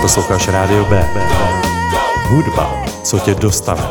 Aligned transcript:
Posloucháš 0.00 0.48
Rádio 0.48 0.84
B. 0.84 1.08
Hudba, 2.28 2.84
co 3.04 3.18
tě 3.18 3.34
dostane. 3.34 3.82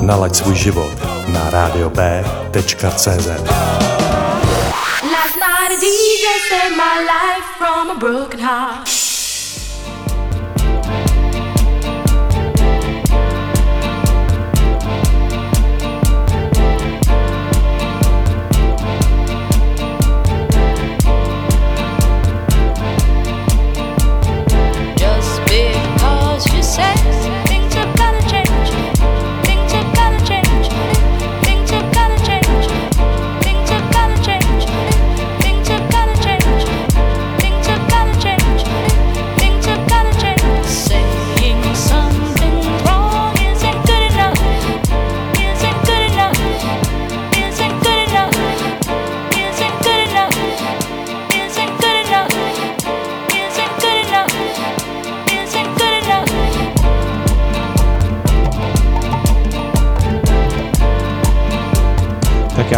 Nalaď 0.00 0.34
svůj 0.34 0.54
život 0.54 0.92
na 1.28 1.50
radiob.cz 1.50 3.26
Last 5.12 5.36
night 5.36 5.72
a 5.72 5.78
DJ 5.80 6.24
saved 6.48 6.76
my 6.76 7.00
life 7.00 7.46
from 7.58 7.90
a 7.90 7.94
broken 7.94 8.40
heart. 8.40 9.01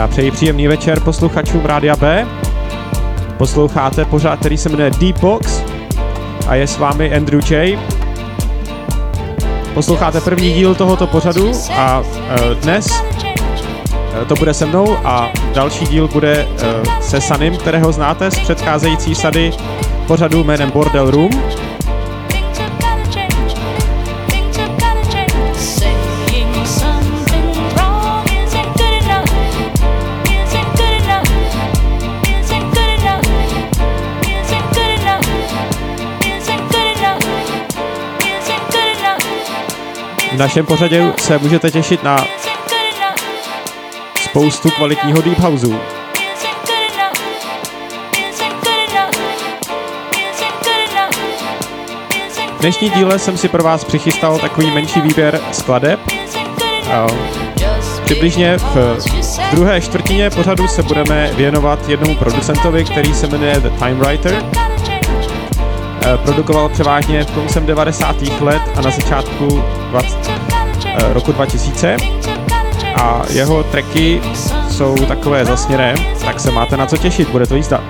Přeji 0.08 0.30
příjemný 0.30 0.68
večer 0.68 1.00
posluchačům 1.00 1.64
Rádia 1.64 1.96
B. 1.96 2.26
Posloucháte 3.38 4.04
pořád, 4.04 4.38
který 4.38 4.56
se 4.56 4.68
jmenuje 4.68 4.90
Deep 4.90 5.18
Box 5.18 5.62
a 6.48 6.54
je 6.54 6.66
s 6.66 6.78
vámi 6.78 7.16
Andrew 7.16 7.52
J. 7.52 7.78
Posloucháte 9.74 10.20
první 10.20 10.52
díl 10.52 10.74
tohoto 10.74 11.06
pořadu 11.06 11.52
a 11.76 12.00
uh, 12.00 12.06
dnes 12.60 12.86
uh, 12.90 14.24
to 14.28 14.34
bude 14.34 14.54
se 14.54 14.66
mnou 14.66 14.96
a 15.04 15.32
další 15.54 15.86
díl 15.86 16.08
bude 16.08 16.46
uh, 16.46 17.00
se 17.00 17.20
Sanim, 17.20 17.56
kterého 17.56 17.92
znáte 17.92 18.30
z 18.30 18.38
předcházející 18.38 19.14
sady 19.14 19.52
pořadu 20.06 20.44
jménem 20.44 20.70
Bordel 20.70 21.10
Room. 21.10 21.30
V 40.34 40.36
našem 40.36 40.66
pořadě 40.66 41.12
se 41.18 41.38
můžete 41.38 41.70
těšit 41.70 42.02
na 42.02 42.26
spoustu 44.24 44.70
kvalitního 44.70 45.22
deep 45.22 45.38
houseu. 45.38 45.80
V 52.56 52.60
dnešní 52.60 52.90
díle 52.90 53.18
jsem 53.18 53.36
si 53.36 53.48
pro 53.48 53.62
vás 53.62 53.84
přichystal 53.84 54.38
takový 54.38 54.70
menší 54.70 55.00
výběr 55.00 55.40
skladeb. 55.52 56.00
A 56.92 57.06
Přibližně 58.04 58.58
v 58.58 58.98
druhé 59.50 59.80
čtvrtině 59.80 60.30
pořadu 60.30 60.68
se 60.68 60.82
budeme 60.82 61.30
věnovat 61.32 61.88
jednomu 61.88 62.14
producentovi, 62.14 62.84
který 62.84 63.14
se 63.14 63.26
jmenuje 63.26 63.60
The 63.60 63.70
Time 63.78 63.98
Writer. 63.98 64.44
Eh, 66.06 66.18
Produkoval 66.18 66.68
převážně 66.68 67.24
koncem 67.24 67.66
90. 67.66 68.40
let 68.40 68.62
a 68.76 68.80
na 68.80 68.90
začátku 68.90 69.64
20, 69.90 70.28
eh, 70.28 70.33
roku 71.12 71.32
2000 71.32 71.96
a 72.96 73.22
jeho 73.30 73.62
tracky 73.62 74.20
jsou 74.70 74.94
takové 74.94 75.44
zasněné, 75.44 75.94
tak 76.24 76.40
se 76.40 76.50
máte 76.50 76.76
na 76.76 76.86
co 76.86 76.96
těšit, 76.96 77.28
bude 77.28 77.46
to 77.46 77.56
jízda. 77.56 77.84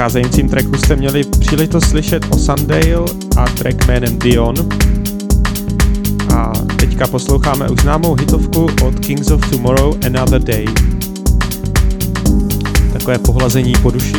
Předcházejícím 0.00 0.48
tracku 0.48 0.76
jste 0.76 0.96
měli 0.96 1.24
příležitost 1.24 1.84
slyšet 1.84 2.26
o 2.30 2.38
Sundale 2.38 3.04
a 3.36 3.44
track 3.44 3.86
jménem 3.86 4.18
Dion. 4.18 4.54
A 6.34 6.52
teďka 6.76 7.06
posloucháme 7.06 7.68
už 7.68 7.80
známou 7.80 8.14
hitovku 8.14 8.68
od 8.86 8.98
Kings 9.00 9.30
of 9.30 9.50
Tomorrow 9.50 9.96
Another 10.06 10.42
Day. 10.42 10.66
Takové 12.92 13.18
pohlazení 13.18 13.72
po 13.82 13.90
duši. 13.90 14.12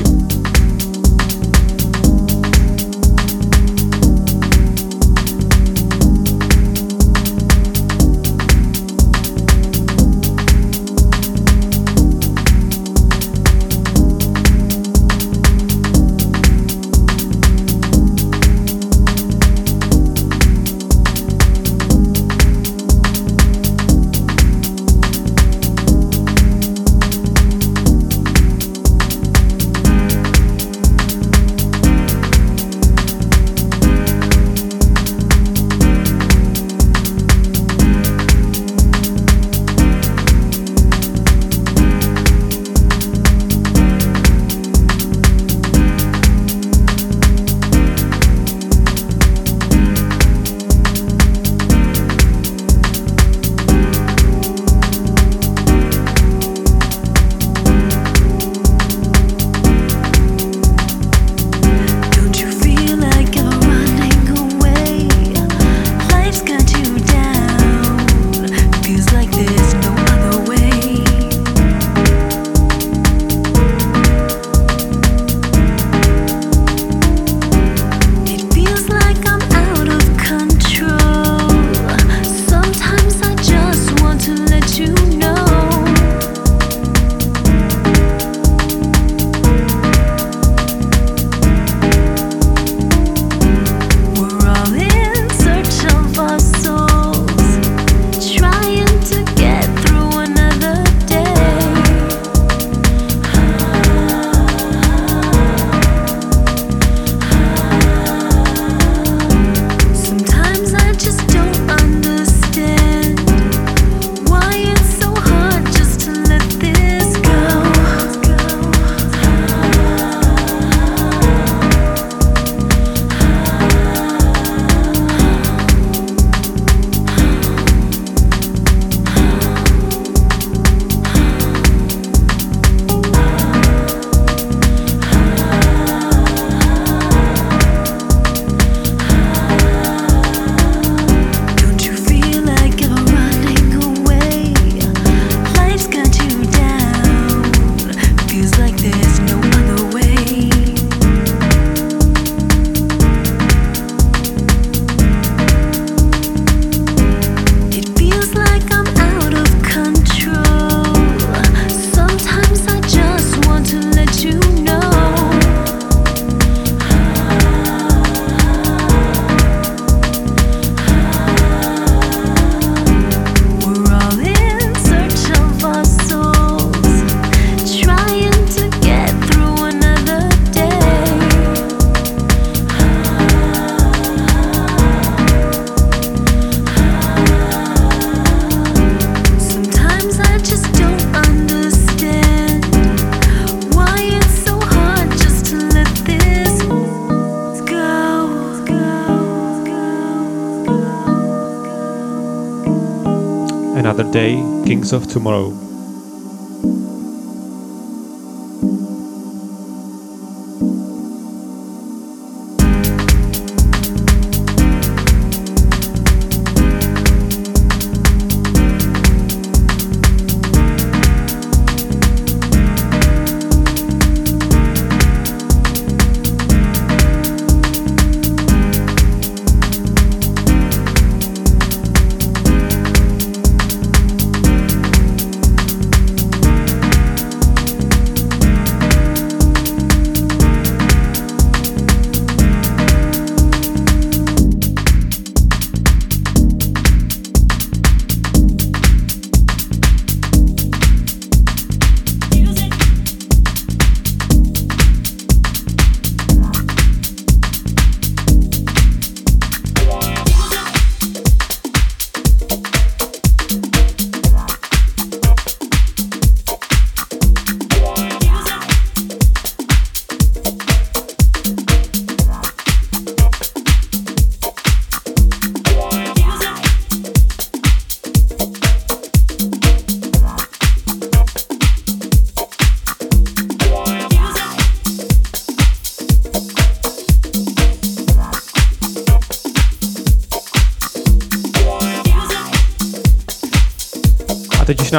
Of 204.93 205.07
Tomorrow. 205.07 205.60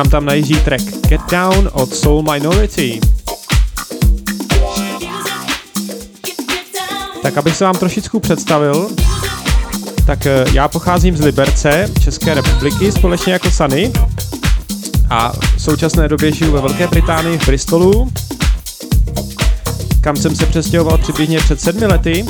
Nám 0.03 0.11
tam 0.11 0.25
najíždí 0.25 0.55
track 0.55 0.85
Get 1.09 1.21
Down 1.31 1.71
od 1.73 1.95
Soul 1.95 2.23
Minority. 2.23 3.01
Tak 7.23 7.39
abych 7.39 7.57
se 7.57 7.65
vám 7.65 7.75
trošičku 7.75 8.21
představil, 8.21 8.91
tak 10.07 10.27
eh, 10.27 10.45
já 10.53 10.69
pocházím 10.69 11.17
z 11.17 11.21
Liberce, 11.21 11.89
České 12.05 12.35
republiky, 12.35 12.93
společně 12.93 13.33
jako 13.33 13.51
Sunny. 13.51 13.93
A 15.11 15.33
v 15.57 15.63
současné 15.63 16.09
době 16.09 16.33
žiju 16.33 16.53
ve 16.53 16.61
Velké 16.61 16.87
Británii 16.87 17.39
v 17.39 17.47
Bristolu, 17.47 18.13
kam 20.01 20.17
jsem 20.17 20.37
se 20.37 20.47
přestěhoval 20.47 20.99
přibližně 20.99 21.39
před 21.39 21.61
sedmi 21.61 21.87
lety. 21.87 22.25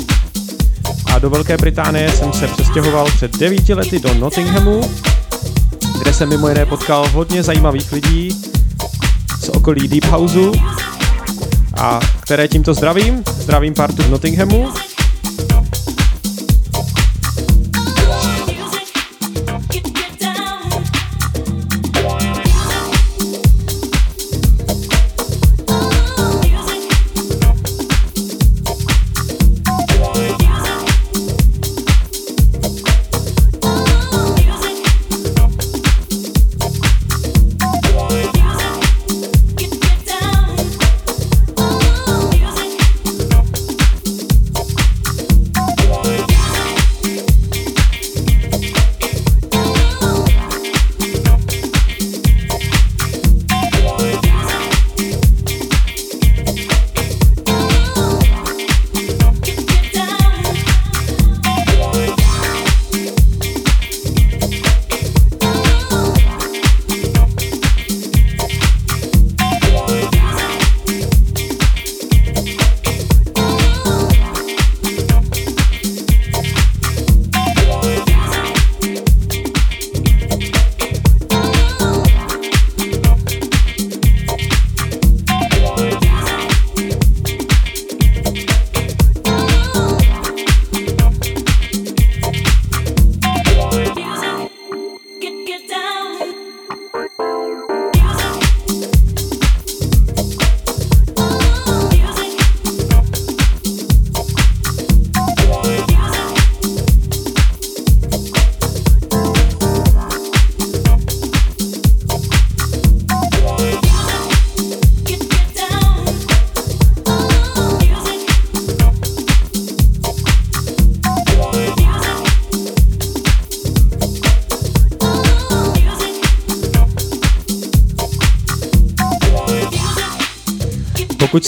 A 1.05 1.19
do 1.19 1.29
Velké 1.29 1.57
Británie 1.57 2.11
jsem 2.11 2.33
se 2.33 2.47
přestěhoval 2.47 3.05
před 3.05 3.37
devíti 3.37 3.73
lety 3.73 3.99
do 3.99 4.13
Nottinghamu, 4.13 4.81
kde 6.03 6.13
jsem 6.13 6.29
mimo 6.29 6.47
jiné 6.47 6.65
potkal 6.65 7.09
hodně 7.09 7.43
zajímavých 7.43 7.91
lidí 7.91 8.29
z 9.41 9.49
okolí 9.49 9.87
Deep 9.87 10.05
Houseu 10.05 10.51
a 11.77 11.99
které 12.21 12.47
tímto 12.47 12.73
zdravím. 12.73 13.23
Zdravím 13.27 13.73
partu 13.73 14.03
v 14.03 14.09
Nottinghamu 14.09 14.73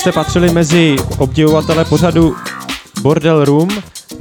jste 0.05 0.11
patřili 0.11 0.53
mezi 0.53 0.95
obdivovatele 1.17 1.85
pořadu 1.85 2.35
Bordel 3.01 3.45
Room, 3.45 3.69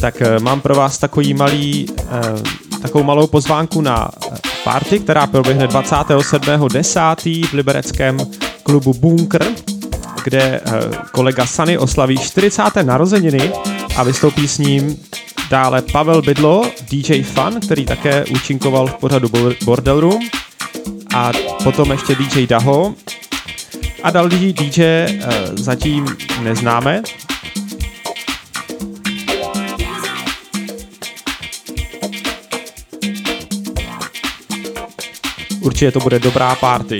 tak 0.00 0.22
eh, 0.22 0.38
mám 0.38 0.60
pro 0.60 0.74
vás 0.74 0.98
takový 0.98 1.34
malý, 1.34 1.86
eh, 1.98 2.80
takovou 2.82 3.04
malou 3.04 3.26
pozvánku 3.26 3.80
na 3.80 4.08
eh, 4.32 4.36
party, 4.64 4.98
která 4.98 5.26
proběhne 5.26 5.66
27.10. 5.66 7.46
v 7.46 7.52
libereckém 7.52 8.18
klubu 8.62 8.94
Bunker, 8.94 9.46
kde 10.24 10.60
kolega 11.12 11.46
Sany 11.46 11.78
oslaví 11.78 12.18
40. 12.18 12.62
narozeniny 12.82 13.52
a 13.96 14.02
vystoupí 14.02 14.48
s 14.48 14.58
ním 14.58 14.96
dále 15.50 15.82
Pavel 15.82 16.22
Bydlo, 16.22 16.62
DJ 16.90 17.22
Fun, 17.22 17.60
který 17.60 17.84
také 17.84 18.24
účinkoval 18.24 18.86
v 18.86 18.94
pořadu 18.94 19.28
Bordel 19.64 20.00
Room 20.00 20.28
a 21.14 21.32
potom 21.64 21.92
ještě 21.92 22.14
DJ 22.14 22.46
Daho, 22.46 22.94
a 24.04 24.10
další 24.10 24.52
DJ 24.52 25.06
uh, 25.06 25.30
zatím 25.54 26.16
neznáme. 26.42 27.02
Určitě 35.60 35.92
to 35.92 36.00
bude 36.00 36.18
dobrá 36.18 36.54
party. 36.54 36.98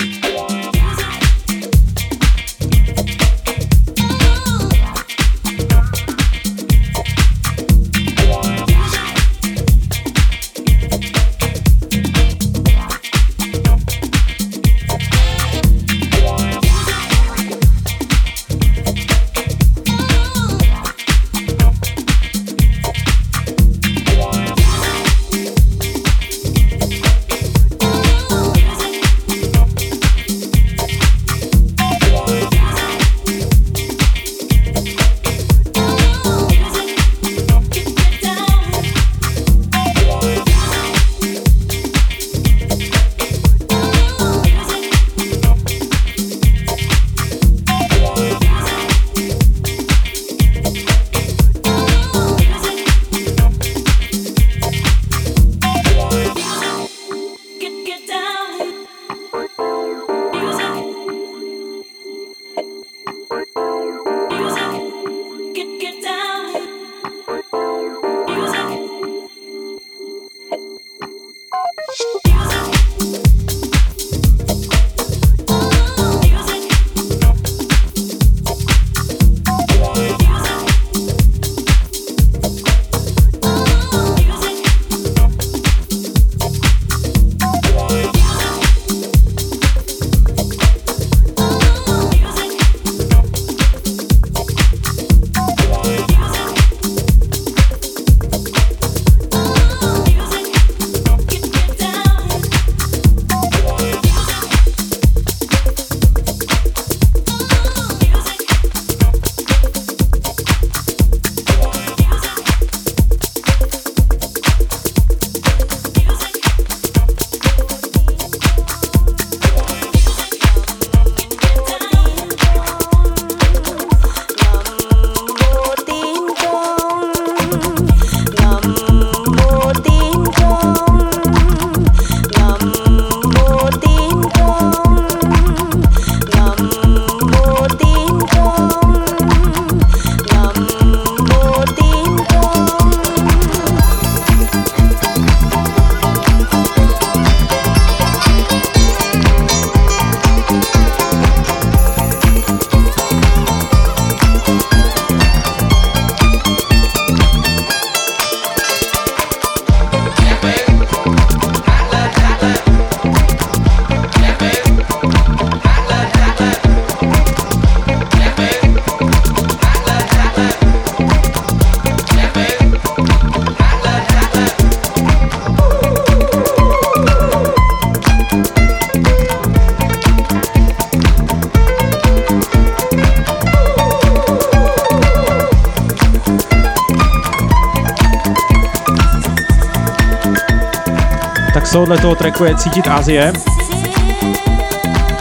Toho 192.05 192.15
tracku 192.15 192.45
je 192.45 192.57
cítit 192.57 192.89
Azie. 192.89 193.33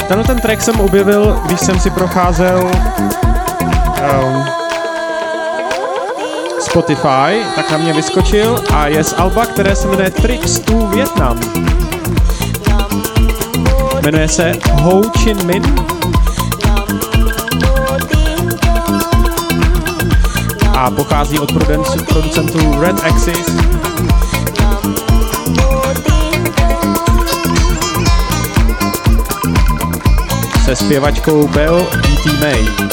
Tenhle 0.07 0.27
ten 0.27 0.39
track 0.39 0.61
jsem 0.61 0.79
objevil, 0.79 1.39
když 1.45 1.59
jsem 1.59 1.79
si 1.79 1.89
procházel 1.89 2.71
um, 4.23 4.45
Spotify, 6.59 7.39
tak 7.55 7.71
na 7.71 7.77
mě 7.77 7.93
vyskočil 7.93 8.63
a 8.73 8.87
je 8.87 9.03
z 9.03 9.13
Alba, 9.17 9.45
které 9.45 9.75
se 9.75 9.87
jmenuje 9.87 10.11
Tricks 10.11 10.59
to 10.59 10.87
Vietnam. 10.87 11.39
Jmenuje 14.01 14.27
se 14.27 14.51
Ho 14.71 15.01
Chi 15.17 15.33
Minh 15.33 15.81
a 20.73 20.91
pochází 20.91 21.39
od 21.39 21.51
producentů 22.07 22.81
Red 22.81 23.03
Axis 23.03 23.82
se 30.65 30.75
zpěvačkou 30.75 31.47
Bell 31.47 31.87
E.T. 31.93 32.29
May. 32.41 32.92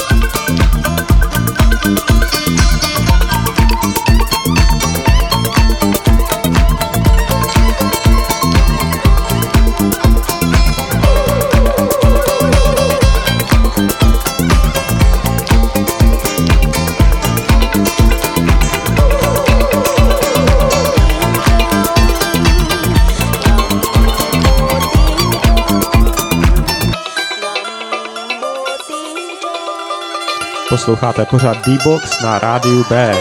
Posloucháte 30.80 31.24
pořád 31.24 31.66
D-Box 31.66 32.22
na 32.22 32.38
rádiu 32.38 32.84
B. 32.88 33.12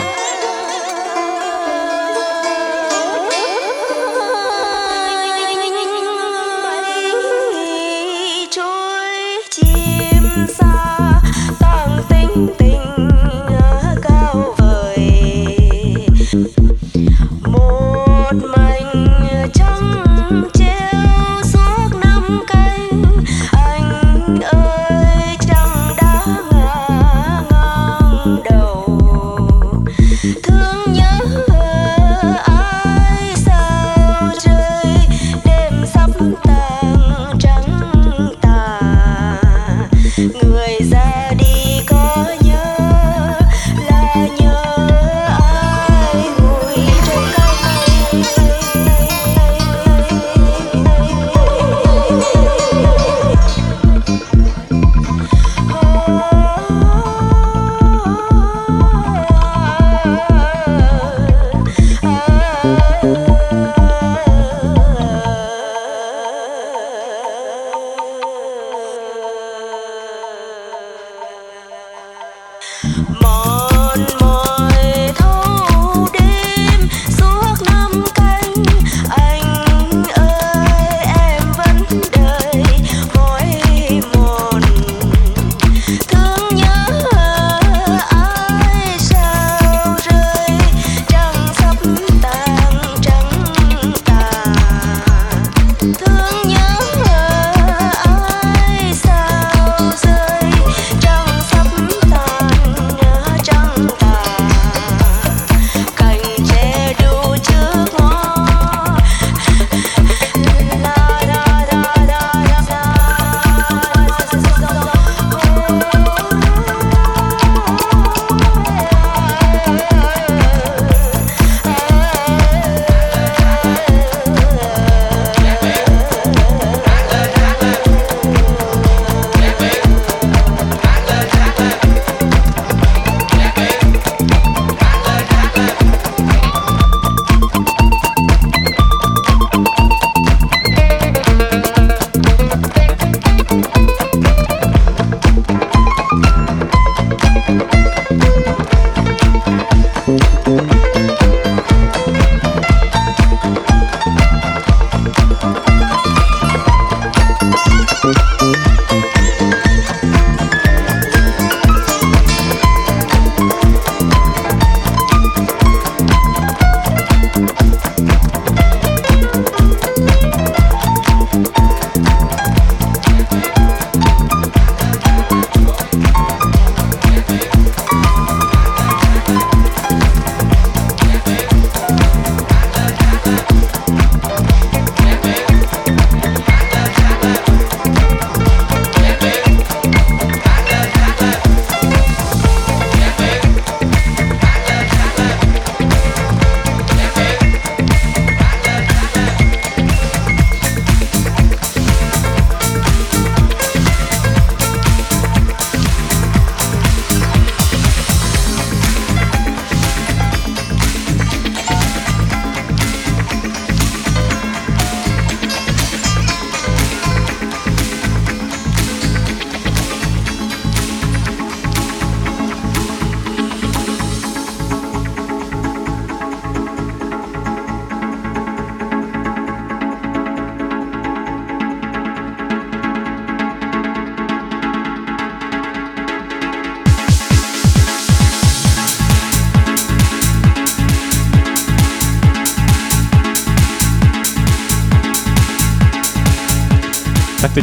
Good. 40.27 40.68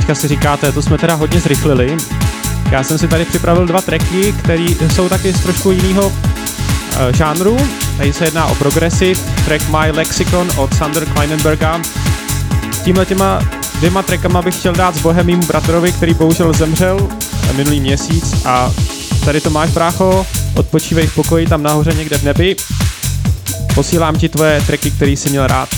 Teďka 0.06 0.20
si 0.20 0.28
říkáte, 0.28 0.72
to 0.72 0.82
jsme 0.82 0.98
teda 0.98 1.14
hodně 1.14 1.40
zrychlili. 1.40 1.96
Já 2.70 2.82
jsem 2.82 2.98
si 2.98 3.08
tady 3.08 3.24
připravil 3.24 3.66
dva 3.66 3.80
tracky, 3.80 4.32
které 4.32 4.66
jsou 4.94 5.08
taky 5.08 5.32
z 5.32 5.40
trošku 5.40 5.70
jiného 5.70 6.06
uh, 6.06 6.14
žánru. 7.14 7.56
Tady 7.96 8.12
se 8.12 8.24
jedná 8.24 8.46
o 8.46 8.54
progressive, 8.54 9.20
track 9.44 9.68
My 9.68 9.90
Lexicon 9.90 10.50
od 10.56 10.74
Sander 10.74 11.06
Kleinenberga. 11.06 11.80
Tímhle 12.84 13.06
těma 13.06 13.40
dvěma 13.78 14.02
trackama 14.02 14.42
bych 14.42 14.58
chtěl 14.58 14.72
dát 14.72 14.94
s 14.94 15.02
bohem 15.02 15.26
mýmu 15.26 15.46
bratrovi, 15.46 15.92
který 15.92 16.14
bohužel 16.14 16.52
zemřel 16.52 17.08
minulý 17.56 17.80
měsíc 17.80 18.34
a 18.44 18.72
tady 19.24 19.40
to 19.40 19.50
máš, 19.50 19.70
brácho, 19.70 20.26
odpočívej 20.54 21.06
v 21.06 21.14
pokoji 21.14 21.46
tam 21.46 21.62
nahoře 21.62 21.94
někde 21.94 22.18
v 22.18 22.22
nebi. 22.22 22.56
Posílám 23.74 24.18
ti 24.18 24.28
tvoje 24.28 24.62
tracky, 24.66 24.90
který 24.90 25.16
jsi 25.16 25.30
měl 25.30 25.46
rád. 25.46 25.68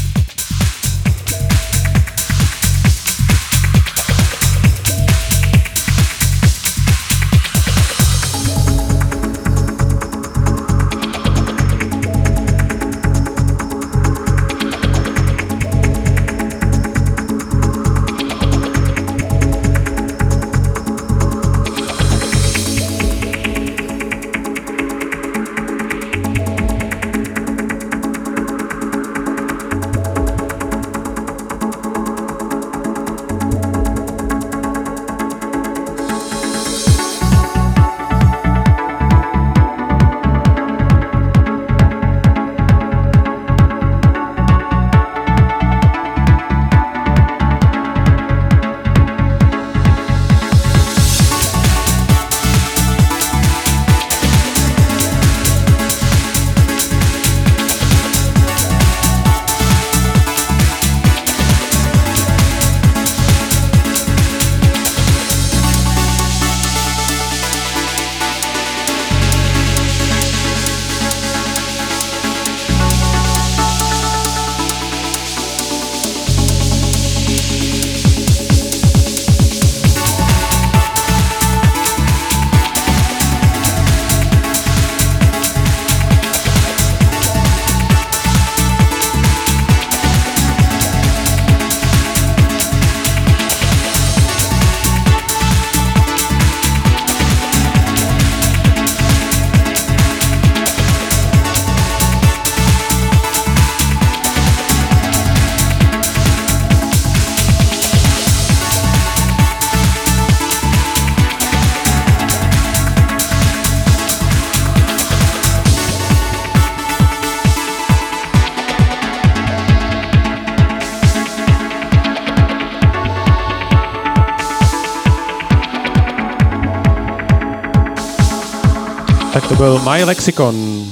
My 129.85 130.05
Lexicon. 130.05 130.85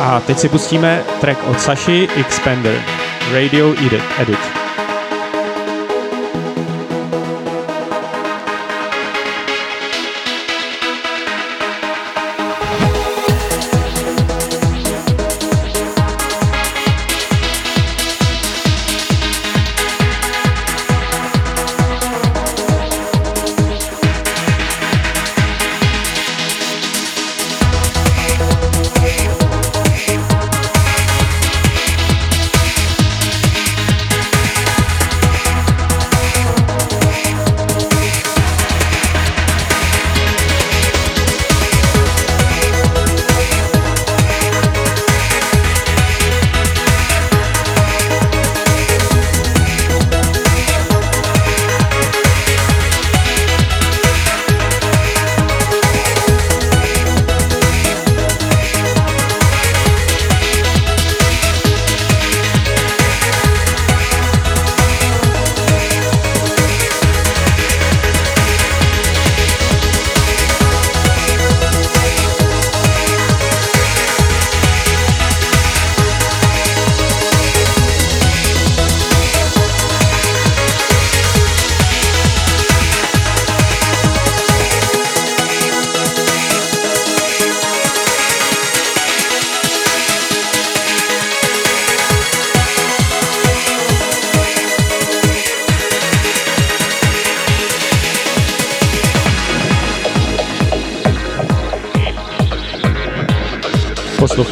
A 0.00 0.20
teď 0.20 0.38
si 0.38 0.48
pustíme 0.48 1.04
track 1.20 1.38
od 1.50 1.60
Sashi 1.60 2.08
Expander, 2.16 2.82
Radio 3.32 3.74
Edit. 3.86 4.02
Edit. 4.18 4.63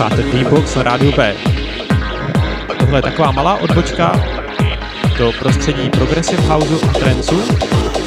Posloucháte 0.02 0.36
Beatbox 0.36 0.74
na 0.74 0.82
rádiu 0.82 1.12
B. 1.16 1.36
Tohle 2.78 2.98
je 2.98 3.02
taková 3.02 3.30
malá 3.30 3.56
odbočka 3.56 4.12
do 5.18 5.32
prostředí 5.38 5.90
Progressive 5.90 6.42
Houseu 6.42 6.80
a 6.88 6.92
Trancu. 6.92 8.01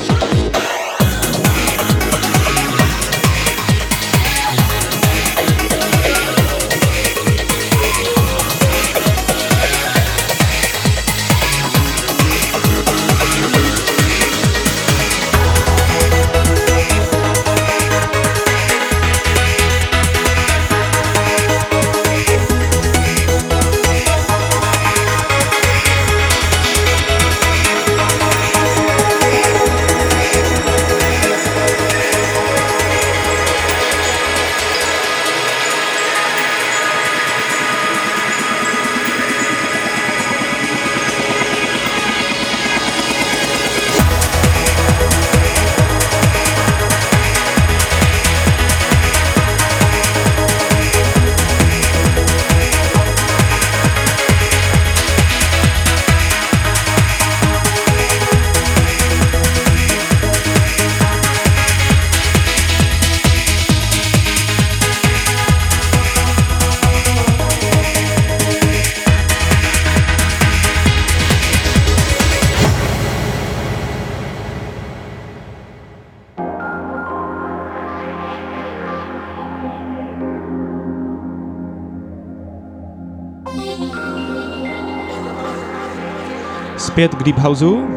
Zpět 86.96 87.16
k 87.16 87.24
Deep 87.24 87.38
Houseu. 87.38 87.88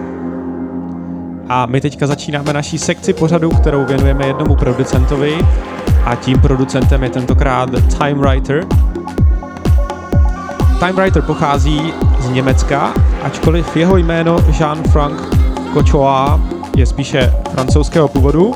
A 1.48 1.66
my 1.66 1.80
teďka 1.80 2.06
začínáme 2.06 2.52
naší 2.52 2.78
sekci 2.78 3.12
pořadu, 3.12 3.50
kterou 3.50 3.84
věnujeme 3.84 4.26
jednomu 4.26 4.56
producentovi. 4.56 5.38
A 6.04 6.14
tím 6.14 6.40
producentem 6.40 7.02
je 7.02 7.10
tentokrát 7.10 7.70
Time 7.98 8.18
Writer. 8.18 8.66
Time 10.80 10.96
Writer 10.96 11.22
pochází 11.22 11.92
z 12.20 12.30
Německa, 12.30 12.94
ačkoliv 13.22 13.76
jeho 13.76 13.96
jméno 13.96 14.36
Jean-Franc 14.38 15.20
Cochoa 15.74 16.40
je 16.76 16.86
spíše 16.86 17.34
francouzského 17.52 18.08
původu. 18.08 18.54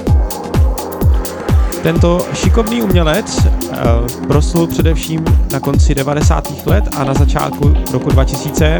Tento 1.82 2.26
šikovný 2.34 2.82
umělec 2.82 3.38
uh, 3.38 4.26
proslul 4.26 4.66
především 4.66 5.24
na 5.52 5.60
konci 5.60 5.94
90. 5.94 6.66
let 6.66 6.84
a 6.96 7.04
na 7.04 7.14
začátku 7.14 7.74
roku 7.92 8.10
2000, 8.10 8.78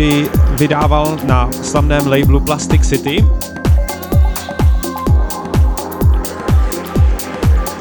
kdy 0.00 0.30
vydával 0.56 1.18
na 1.24 1.52
slavném 1.52 2.06
labelu 2.06 2.40
Plastic 2.40 2.88
City. 2.88 3.26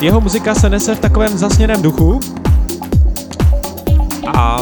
Jeho 0.01 0.21
muzika 0.21 0.55
se 0.55 0.69
nese 0.69 0.95
v 0.95 0.99
takovém 0.99 1.38
zasněném 1.38 1.82
duchu 1.82 2.19
a 4.36 4.60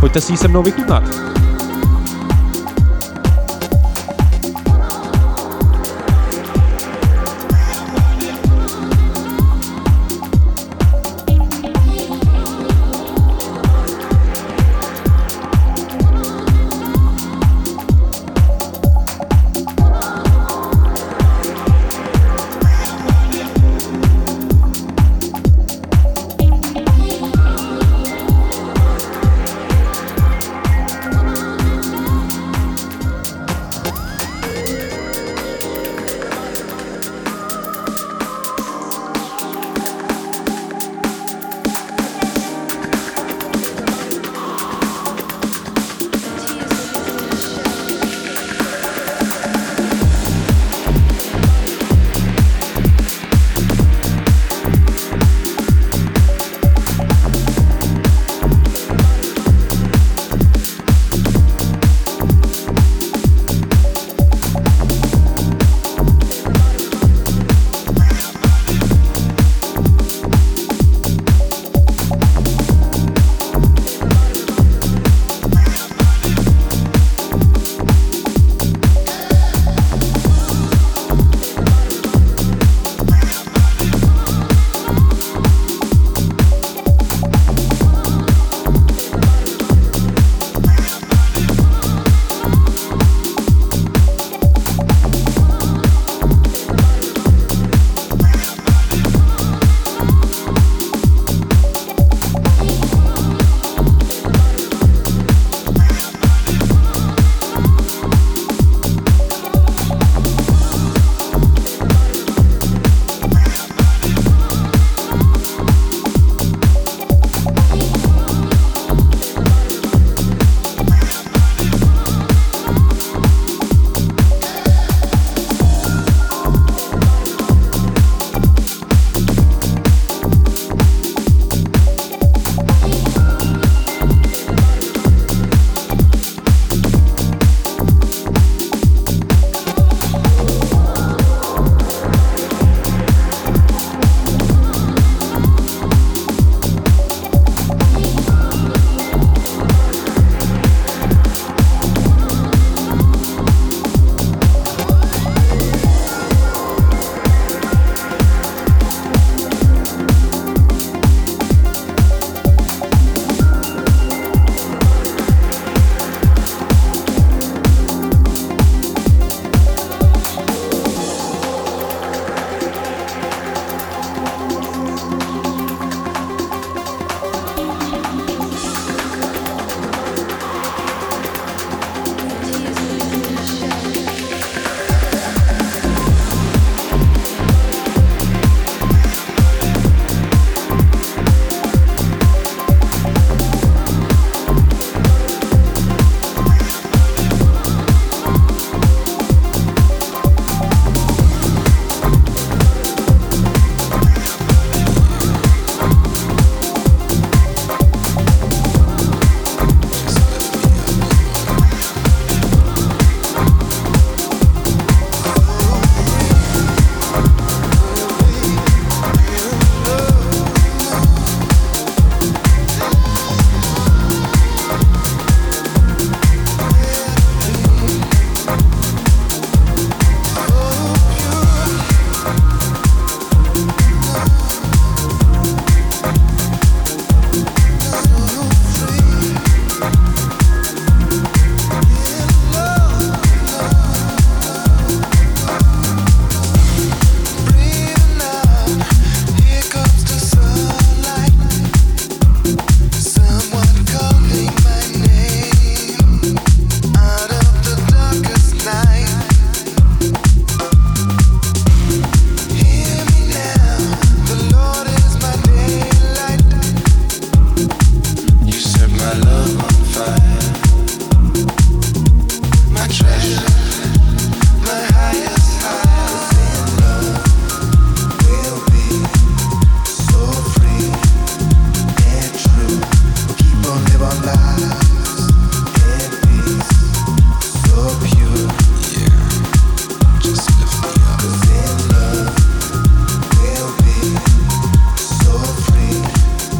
pojďte 0.00 0.20
si 0.20 0.32
ji 0.32 0.36
se 0.36 0.48
mnou 0.48 0.62
vychutnat. 0.62 1.04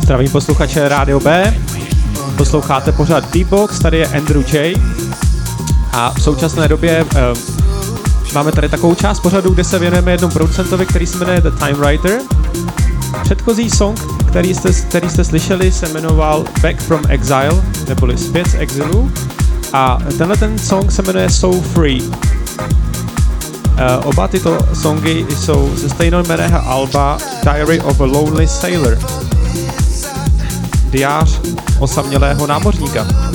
Zdravím 0.09 0.31
posluchače 0.31 0.89
Rádio 0.89 1.21
B. 1.21 1.55
Posloucháte 2.37 2.93
pořád 2.93 3.25
Beatbox, 3.35 3.79
tady 3.79 3.99
je 3.99 4.07
Andrew 4.07 4.55
J. 4.55 4.75
A 5.93 6.11
v 6.11 6.23
současné 6.23 6.69
době 6.69 7.05
uh, 7.05 7.11
máme 8.35 8.53
tady 8.53 8.69
takovou 8.69 8.95
část 8.95 9.21
pořadu, 9.21 9.55
kde 9.55 9.65
se 9.65 9.79
věnujeme 9.79 10.11
jednomu 10.11 10.33
producentovi, 10.33 10.87
který 10.87 11.07
se 11.07 11.19
jmenuje 11.19 11.41
The 11.41 11.51
Time 11.51 11.77
Writer. 11.77 12.21
Předchozí 13.23 13.71
song, 13.71 14.01
který 14.29 14.55
jste, 14.55 14.73
který 14.73 15.11
jste 15.11 15.25
slyšeli, 15.25 15.73
se 15.73 15.89
jmenoval 15.89 16.45
Back 16.63 16.81
from 16.81 17.01
Exile, 17.09 17.63
neboli 17.89 18.19
Zpět 18.19 18.51
z 18.51 18.55
exilu. 18.55 19.13
A 19.73 19.99
tenhle 20.19 20.37
ten 20.37 20.59
song 20.59 20.93
se 20.93 21.03
jmenuje 21.03 21.31
So 21.31 21.69
Free. 21.69 22.03
Uh, 22.03 22.17
oba 24.05 24.29
tyto 24.29 24.59
songy 24.75 25.27
jsou 25.37 25.71
ze 25.75 25.89
stejnojmenného 25.89 26.69
alba 26.69 27.19
Diary 27.45 27.81
of 27.81 28.01
a 28.01 28.05
Lonely 28.05 28.49
Sailor. 28.49 28.99
Diář 30.91 31.41
osamělého 31.81 32.47
námořníka. 32.47 33.28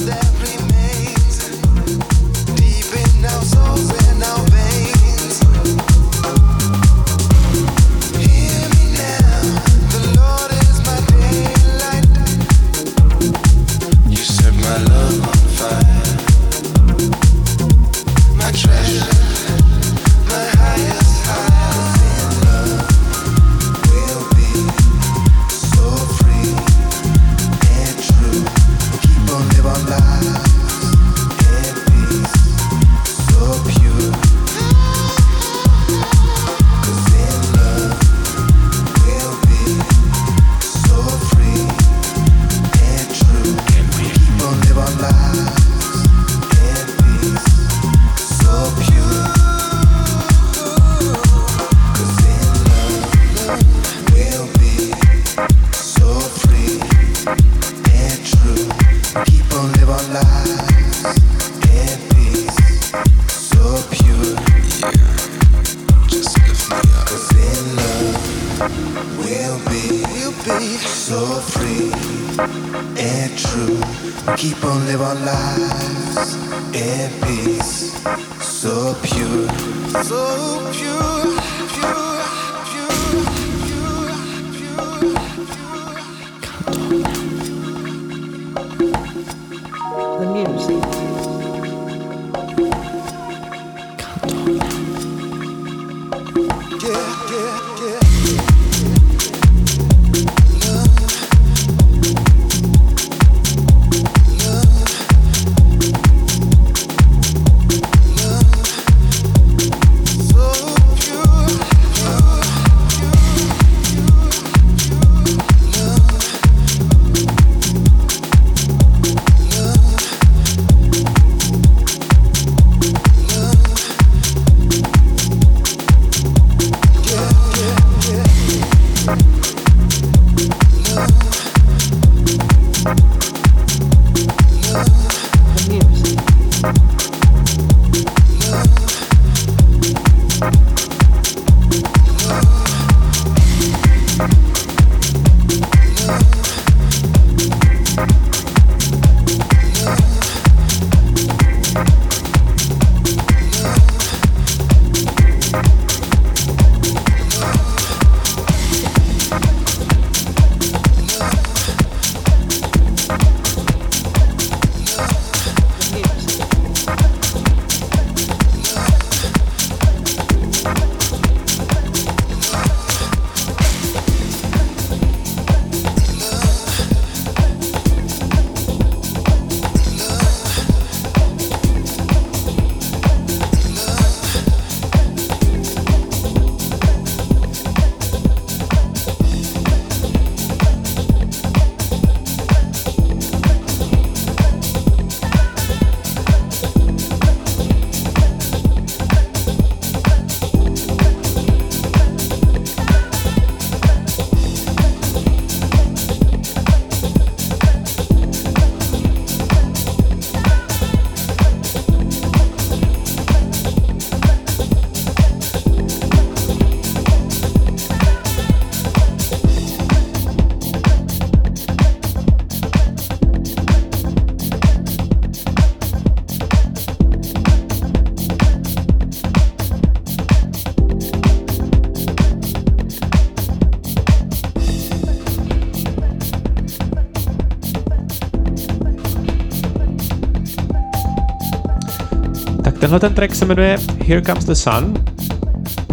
Tenhle 242.94 243.10
ten 243.10 243.16
track 243.16 243.36
se 243.36 243.46
jmenuje 243.46 243.78
Here 244.08 244.22
Comes 244.22 244.46
the 244.46 244.54
Sun. 244.56 244.94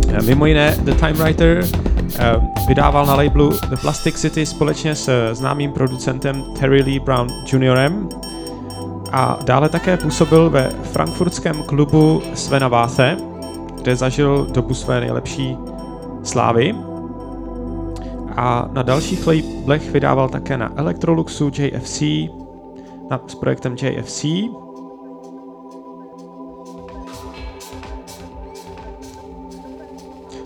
Eh, 0.09 0.23
Mimo 0.23 0.47
jiné 0.47 0.77
The 0.85 0.95
Time 0.95 1.13
Writer 1.13 1.65
eh, 2.19 2.37
vydával 2.69 3.07
na 3.07 3.15
labelu 3.15 3.51
The 3.51 3.77
Plastic 3.77 4.15
City 4.15 4.47
společně 4.47 4.95
s 4.95 5.33
známým 5.33 5.73
producentem 5.73 6.45
Terry 6.59 6.83
Lee 6.83 7.01
Brown 7.01 7.29
Jr. 7.53 7.93
A 9.13 9.39
dále 9.45 9.69
také 9.69 9.97
působil 9.97 10.51
ve 10.51 10.71
frankfurtském 10.71 11.63
klubu 11.63 12.23
Svena 12.35 12.69
Váse, 12.69 13.17
kde 13.83 13.97
zažil 13.97 14.47
dobu 14.51 14.75
své 14.75 15.01
nejlepší 15.01 15.57
slávy. 16.23 16.75
a 18.37 18.69
na 18.73 18.83
dalších 18.83 19.27
labelech 19.27 19.91
vydával 19.91 20.29
také 20.29 20.57
na 20.57 20.73
Electroluxu, 20.77 21.51
JFC, 21.59 22.03
na, 23.11 23.21
s 23.27 23.35
projektem 23.35 23.77
JFC. 23.83 24.25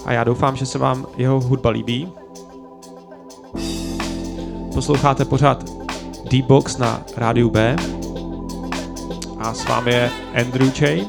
A 0.04 0.12
já 0.12 0.24
doufám, 0.24 0.56
že 0.56 0.66
se 0.66 0.78
vám 0.78 1.06
jeho 1.16 1.40
hudba 1.40 1.70
líbí. 1.70 2.12
Posloucháte 4.74 5.24
pořád 5.24 5.64
D-Box 6.30 6.76
na 6.76 7.02
rádiu 7.16 7.50
B. 7.50 7.76
A 9.38 9.54
s 9.54 9.64
vámi 9.64 9.90
je 9.90 10.10
Andrew 10.34 10.82
J. 10.82 11.06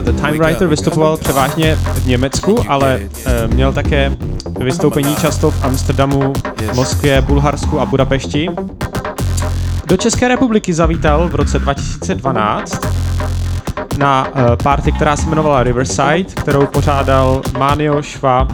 The 0.00 0.12
Time 0.12 0.38
Writer 0.38 0.68
vystupoval 0.68 1.16
převážně 1.16 1.76
v 1.76 2.06
Německu, 2.06 2.64
ale 2.68 3.00
eh, 3.26 3.48
měl 3.48 3.72
také 3.72 4.16
vystoupení 4.60 5.16
často 5.16 5.50
v 5.50 5.64
Amsterdamu, 5.64 6.32
Moskvě, 6.74 7.20
Bulharsku 7.20 7.80
a 7.80 7.86
Budapešti. 7.86 8.48
Do 9.86 9.96
České 9.96 10.28
republiky 10.28 10.74
zavítal 10.74 11.28
v 11.28 11.34
roce 11.34 11.58
2012 11.58 12.80
na 13.98 14.28
eh, 14.34 14.56
party, 14.62 14.92
která 14.92 15.16
se 15.16 15.26
jmenovala 15.26 15.62
Riverside, 15.62 16.24
kterou 16.24 16.66
pořádal 16.66 17.42
Manio 17.58 18.02
Šva, 18.02 18.48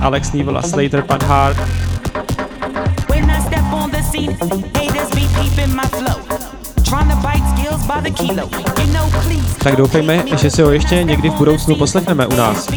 Alex 0.00 0.32
Neville 0.32 0.58
a 0.58 0.62
Slater 0.62 1.02
Panhard. 1.02 1.58
tak 9.62 9.76
doufejme, 9.76 10.24
že 10.36 10.50
se 10.50 10.62
ho 10.62 10.70
ještě 10.70 11.04
někdy 11.04 11.30
v 11.30 11.34
budoucnu 11.34 11.76
poslechneme 11.76 12.26
u 12.26 12.36
nás. 12.36 12.68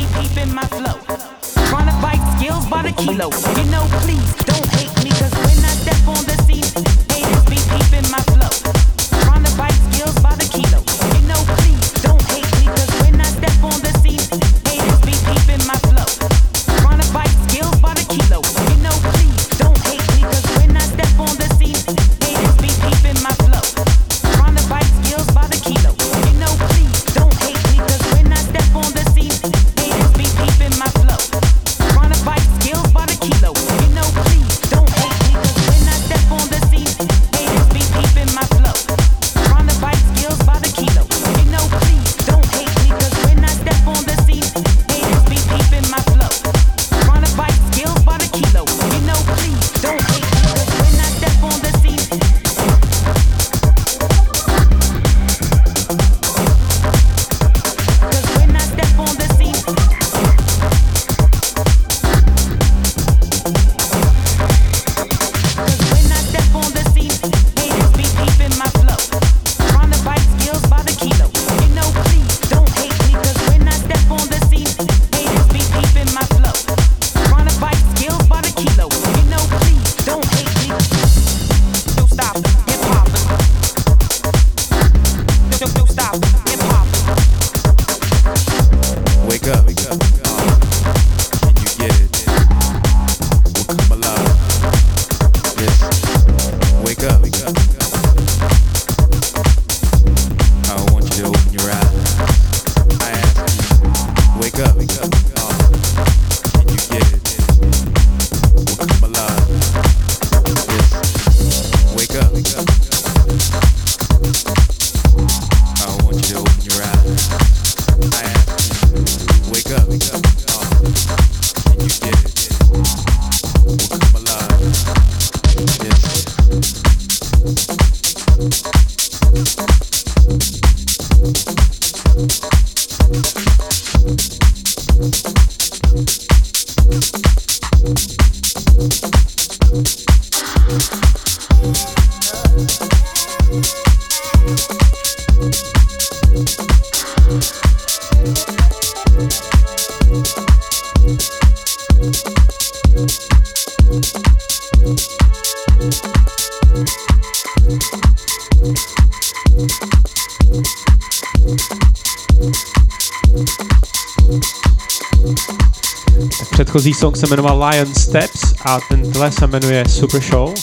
Song 167.01 167.17
se 167.17 167.27
jmenoval 167.27 167.69
Lion 167.69 167.93
Steps 167.95 168.53
a 168.65 168.79
tenhle 168.89 169.31
se 169.31 169.47
jmenuje 169.47 169.89
Super 169.89 170.21
Show. 170.21 170.53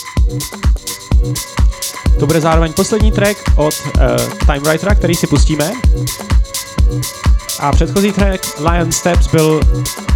To 2.21 2.27
bude 2.27 2.41
zároveň 2.41 2.73
poslední 2.73 3.13
track 3.13 3.39
od 3.57 3.75
uh, 3.85 4.03
Time 4.47 4.63
Writera, 4.63 4.95
který 4.95 5.15
si 5.15 5.27
pustíme. 5.27 5.73
A 7.61 7.73
předchozí 7.73 8.13
track 8.13 8.61
Lion 8.71 8.93
Steps 8.93 9.27
byl 9.27 9.61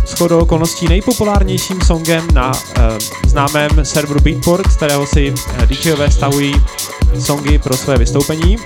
shodou 0.06 0.38
okolností 0.38 0.88
nejpopulárnějším 0.88 1.80
songem 1.80 2.28
na 2.32 2.50
uh, 2.50 2.54
známém 3.26 3.70
serveru 3.82 4.20
Beatport, 4.20 4.72
z 4.72 4.76
kterého 4.76 5.06
si 5.06 5.34
eh, 5.62 5.66
DJové 5.66 6.10
stahují 6.10 6.54
songy 7.20 7.58
pro 7.58 7.76
své 7.76 7.98
vystoupení. 7.98 8.56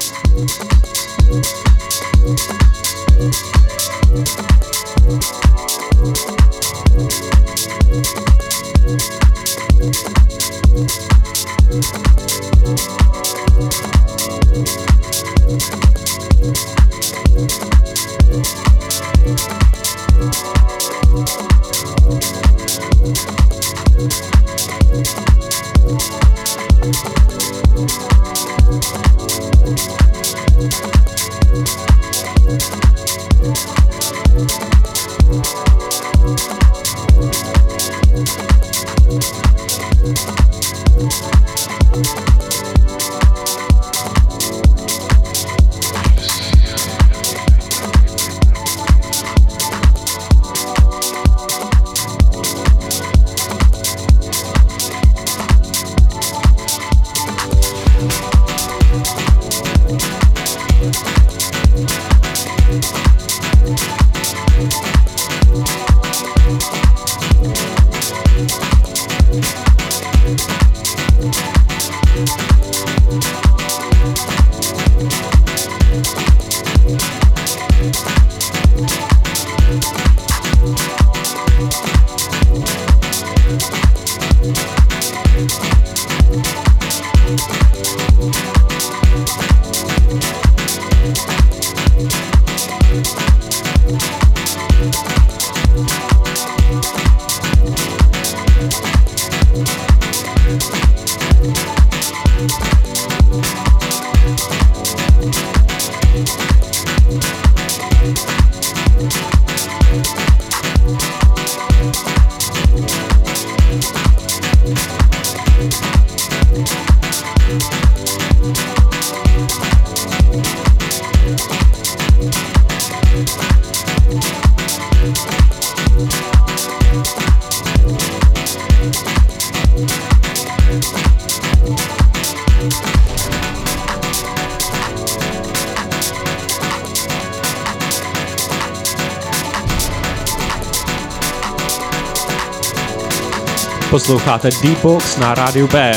Posloucháte 143.97 144.49
D-Box 144.63 145.17
na 145.17 145.35
rádiu 145.35 145.69
B. 145.69 145.93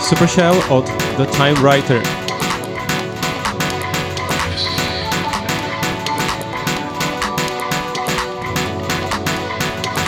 Supershell 0.00 0.64
od 0.68 0.88
The 1.16 1.26
Time 1.26 1.54
Writer. 1.54 2.02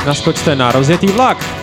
Naskočte 0.06 0.56
na 0.56 0.72
rozjetý 0.72 1.06
vlak. 1.06 1.55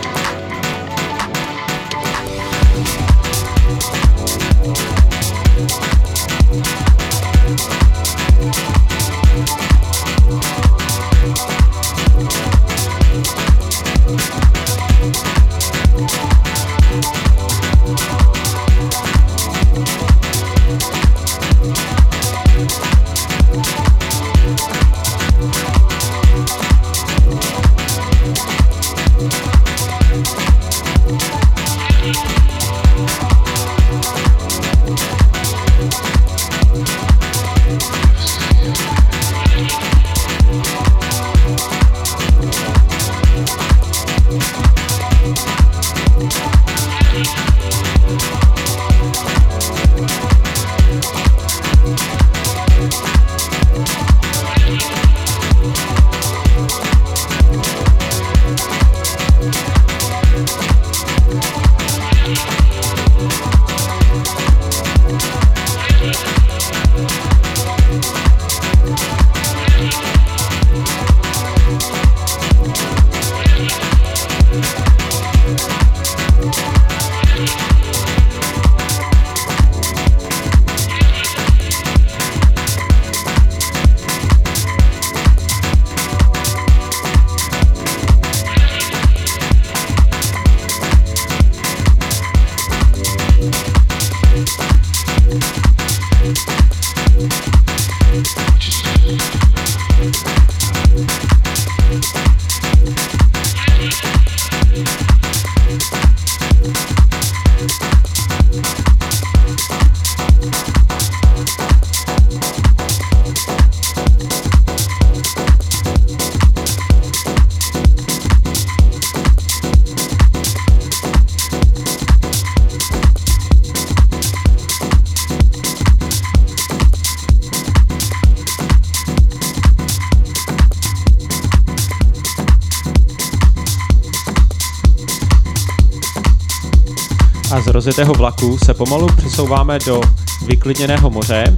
Rozjetého 137.84 138.14
vlaku 138.14 138.58
se 138.64 138.74
pomalu 138.74 139.06
přesouváme 139.16 139.78
do 139.86 140.00
vyklidněného 140.46 141.10
moře 141.10 141.56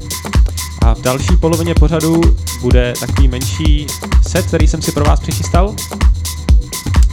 a 0.82 0.94
v 0.94 1.00
další 1.00 1.36
polovině 1.36 1.74
pořadu 1.74 2.20
bude 2.60 2.94
takový 3.00 3.28
menší 3.28 3.86
set, 4.28 4.46
který 4.46 4.68
jsem 4.68 4.82
si 4.82 4.92
pro 4.92 5.04
vás 5.04 5.20
přichystal. 5.20 5.74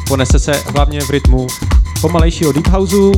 Ponese 0.07 0.39
se 0.39 0.51
hlavně 0.74 1.01
v 1.01 1.09
rytmu 1.09 1.47
pomalejšího 2.01 2.51
deep 2.51 2.68
houseu, 2.68 3.11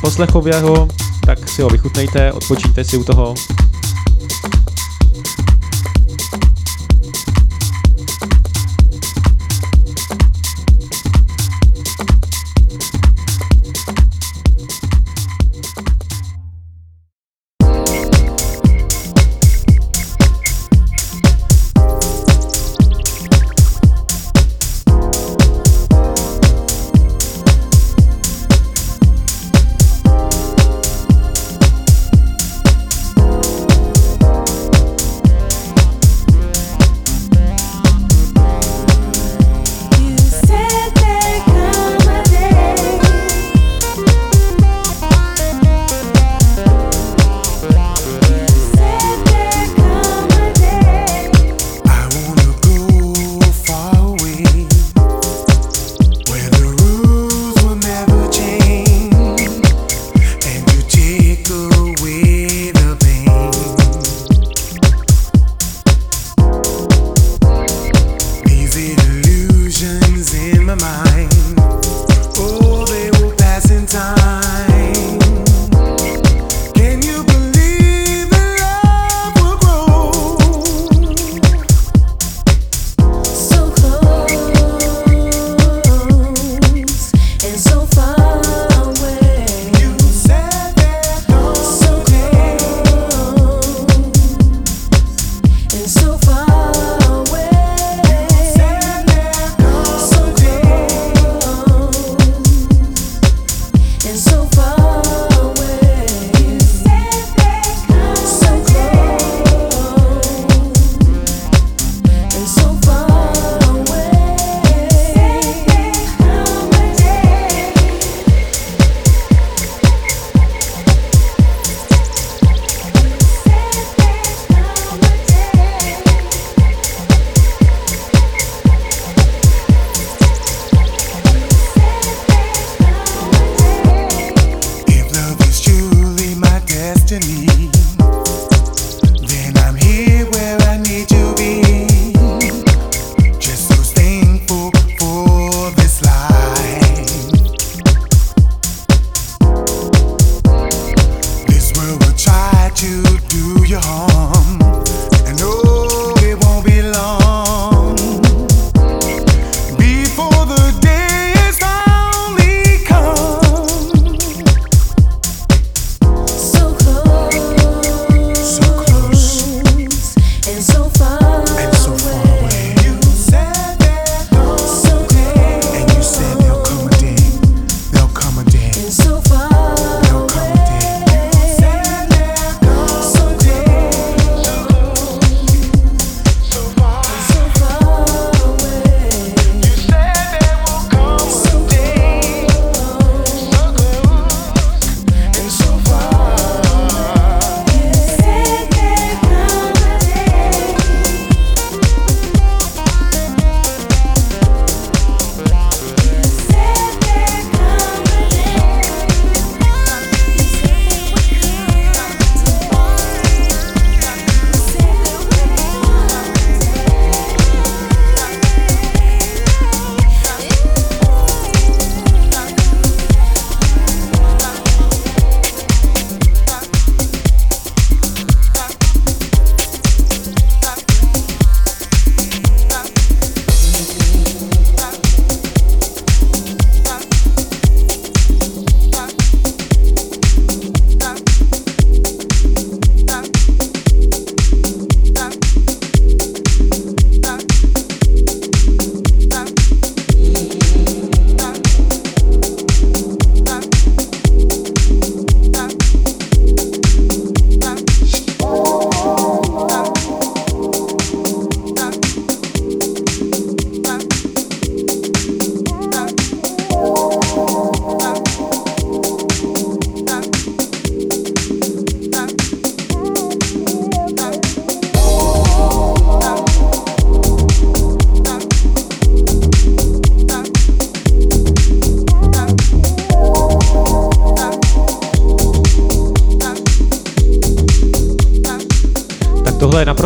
poslechového, 0.00 0.88
tak 1.26 1.48
si 1.48 1.62
ho 1.62 1.68
vychutnejte, 1.68 2.32
odpočíňte 2.32 2.84
si 2.84 2.96
u 2.96 3.04
toho. 3.04 3.34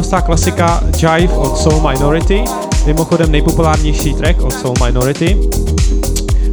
Naprostá 0.09 0.27
klasika 0.27 0.83
Jive 0.97 1.35
od 1.35 1.59
Soul 1.59 1.89
Minority, 1.89 2.45
mimochodem 2.87 3.33
nejpopulárnější 3.33 4.15
track 4.15 4.43
od 4.43 4.53
Soul 4.53 4.75
Minority. 4.85 5.37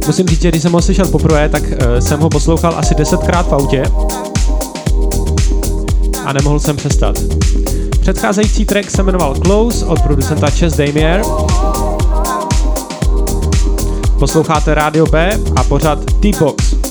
Musím 0.06 0.28
říct, 0.28 0.42
že 0.42 0.48
když 0.48 0.62
jsem 0.62 0.72
ho 0.72 0.82
slyšel 0.82 1.08
poprvé, 1.08 1.48
tak 1.48 1.62
uh, 1.62 1.98
jsem 1.98 2.20
ho 2.20 2.28
poslouchal 2.28 2.74
asi 2.76 2.94
desetkrát 2.94 3.48
v 3.48 3.52
autě 3.52 3.82
a 6.24 6.32
nemohl 6.32 6.60
jsem 6.60 6.76
přestat. 6.76 7.16
Předcházející 8.00 8.64
track 8.64 8.90
se 8.90 9.02
jmenoval 9.02 9.34
Close 9.34 9.86
od 9.86 10.02
producenta 10.02 10.50
Chess 10.50 10.76
Damier. 10.76 11.22
Posloucháte 14.18 14.74
Radio 14.74 15.06
B 15.06 15.38
a 15.56 15.64
pořad 15.64 15.98
T-Box. 16.20 16.85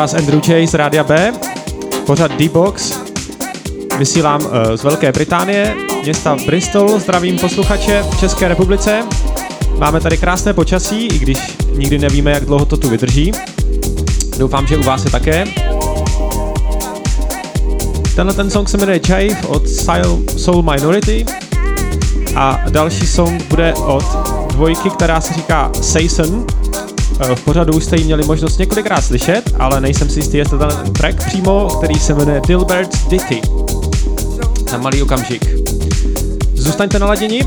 Vás 0.00 0.14
Andrew 0.14 0.40
Chase 0.40 0.66
z 0.66 0.74
Rádia 0.74 1.04
B. 1.04 1.32
Pořad 2.06 2.32
D-Box. 2.32 3.00
Vysílám 3.98 4.40
uh, 4.40 4.50
z 4.74 4.82
Velké 4.82 5.12
Británie, 5.12 5.76
města 6.02 6.36
Bristol. 6.46 6.98
Zdravím 6.98 7.38
posluchače 7.38 8.02
v 8.02 8.20
České 8.20 8.48
republice. 8.48 9.02
Máme 9.78 10.00
tady 10.00 10.16
krásné 10.18 10.52
počasí, 10.52 11.06
i 11.06 11.18
když 11.18 11.38
nikdy 11.74 11.98
nevíme, 11.98 12.30
jak 12.30 12.44
dlouho 12.44 12.64
to 12.64 12.76
tu 12.76 12.88
vydrží. 12.88 13.32
Doufám, 14.38 14.66
že 14.66 14.76
u 14.76 14.82
vás 14.82 15.04
je 15.04 15.10
také. 15.10 15.44
Tenhle 18.16 18.34
ten 18.34 18.50
song 18.50 18.68
se 18.68 18.78
jmenuje 18.78 19.00
Chive 19.06 19.40
od 19.48 19.68
Soul 20.36 20.62
Minority 20.62 21.24
a 22.36 22.60
další 22.68 23.06
song 23.06 23.42
bude 23.48 23.74
od 23.74 24.04
dvojky, 24.48 24.90
která 24.90 25.20
se 25.20 25.34
říká 25.34 25.70
Saison. 25.80 26.46
Eh, 27.20 27.34
V 27.34 27.44
pořadu 27.44 27.72
už 27.72 27.84
jste 27.84 27.96
ji 27.96 28.04
měli 28.04 28.24
možnost 28.24 28.58
několikrát 28.58 29.00
slyšet, 29.00 29.42
ale 29.58 29.80
nejsem 29.80 30.10
si 30.10 30.18
jistý, 30.18 30.36
jestli 30.36 30.58
ten 30.58 30.92
track 30.92 31.26
přímo, 31.26 31.68
který 31.68 31.94
se 31.94 32.14
jmenuje 32.14 32.40
Dilbert's 32.46 33.08
Ditty. 33.08 33.40
Na 34.72 34.78
malý 34.78 35.02
okamžik. 35.02 35.44
Zůstaňte 36.54 36.98
naladěni, 36.98 37.42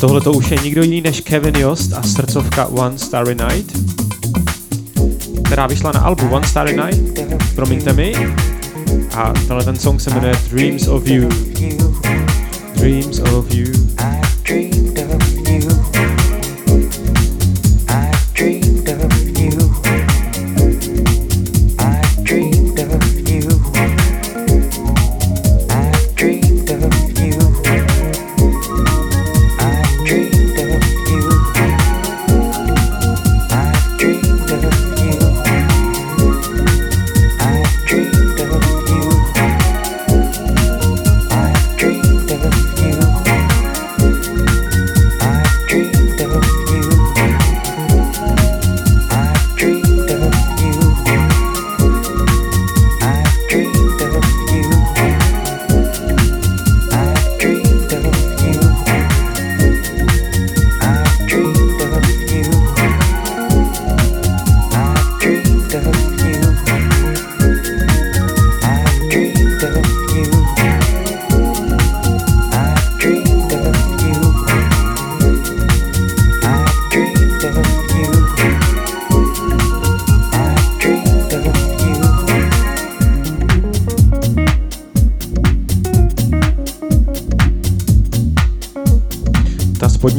tohle 0.00 0.20
to 0.20 0.32
už 0.32 0.50
je 0.50 0.58
nikdo 0.64 0.82
jiný 0.82 1.00
než 1.00 1.20
Kevin 1.20 1.56
Jost 1.56 1.92
a 1.92 2.02
srdcovka 2.02 2.66
One 2.66 2.98
Starry 2.98 3.34
Night, 3.34 3.78
která 5.44 5.66
vyšla 5.66 5.92
na 5.92 6.00
albu 6.00 6.28
One 6.28 6.48
Starry 6.48 6.76
Night, 6.76 7.20
promiňte 7.54 7.92
mi. 7.92 8.14
A 9.14 9.32
tenhle 9.32 9.64
ten 9.64 9.76
song 9.76 10.00
se 10.00 10.10
jmenuje 10.10 10.34
Dreams 10.50 10.88
of 10.88 11.06
You. 11.06 11.28
Dreams 12.74 13.18
of 13.18 13.54
You. 13.54 13.77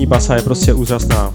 Basa 0.10 0.36
je 0.36 0.41
prostě 0.41 0.73
úžasná. 0.73 1.31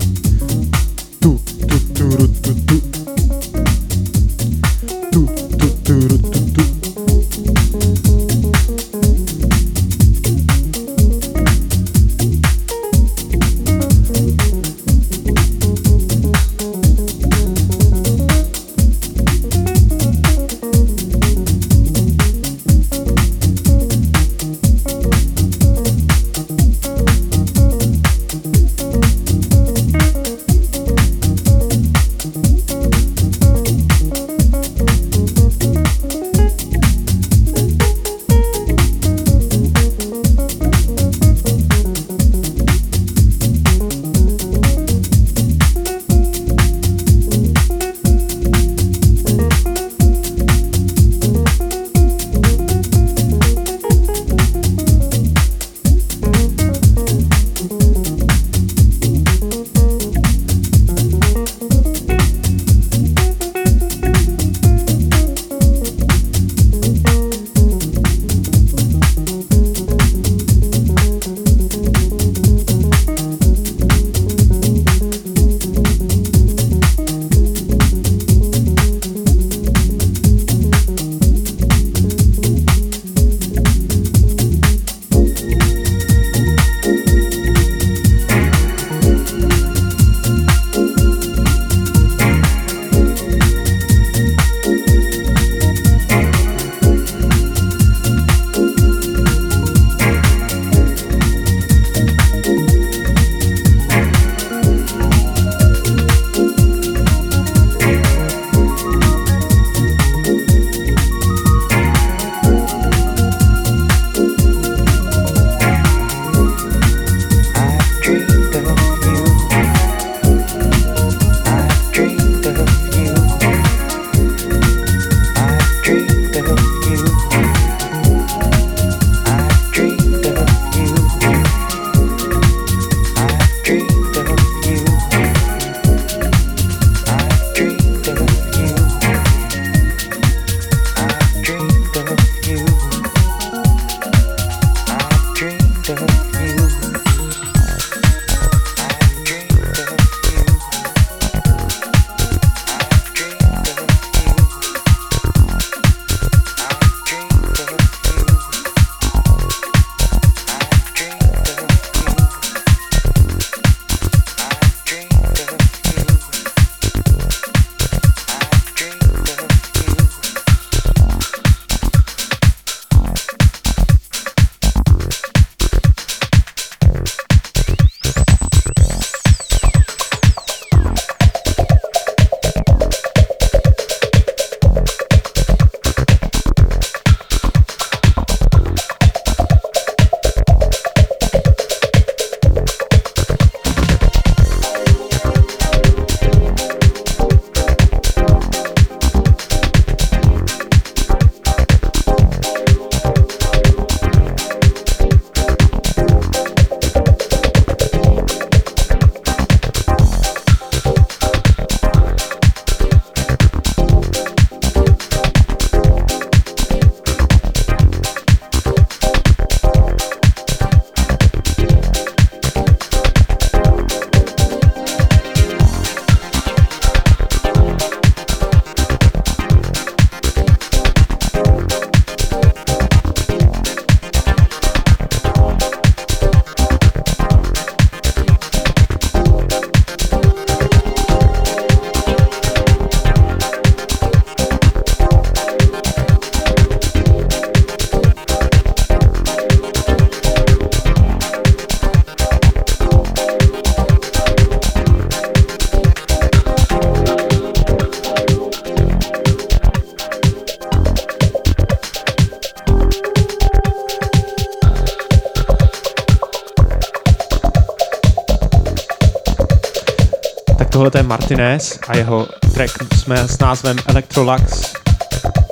Martinez 271.15 271.79
a 271.89 271.97
jeho 271.97 272.29
track 272.55 272.95
jsme 272.95 273.29
s 273.29 273.39
názvem 273.39 273.77
Electrolux, 273.87 274.73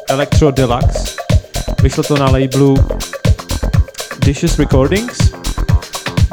Electro 0.09 0.51
Deluxe. 0.51 1.16
Vyšlo 1.82 2.02
to 2.02 2.16
na 2.16 2.26
labelu 2.26 2.76
Dishes 4.18 4.59
Recordings 4.59 5.18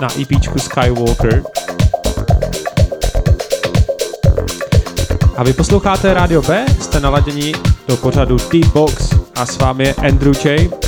na 0.02 0.08
EPčku 0.22 0.60
Skywalker. 0.60 1.44
A 5.38 5.44
vy 5.44 5.54
posloucháte 5.54 6.14
Radio 6.14 6.42
B, 6.42 6.66
jste 6.82 7.00
naladěni 7.00 7.54
do 7.88 7.98
pořadu 7.98 8.38
Deep 8.52 8.74
Box 8.74 9.10
a 9.36 9.46
s 9.46 9.58
vámi 9.58 9.84
je 9.84 9.94
Andrew 9.94 10.36
J. 10.46 10.79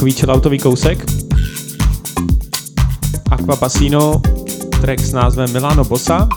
takový 0.00 0.12
chilloutový 0.12 0.58
kousek. 0.58 1.06
Aqua 3.30 3.56
Bassino, 3.56 4.22
track 4.80 5.00
s 5.00 5.12
názvem 5.12 5.52
Milano 5.52 5.84
Bossa 5.84 6.28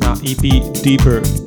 na 0.00 0.14
EP 0.30 0.42
Deeper. 0.84 1.45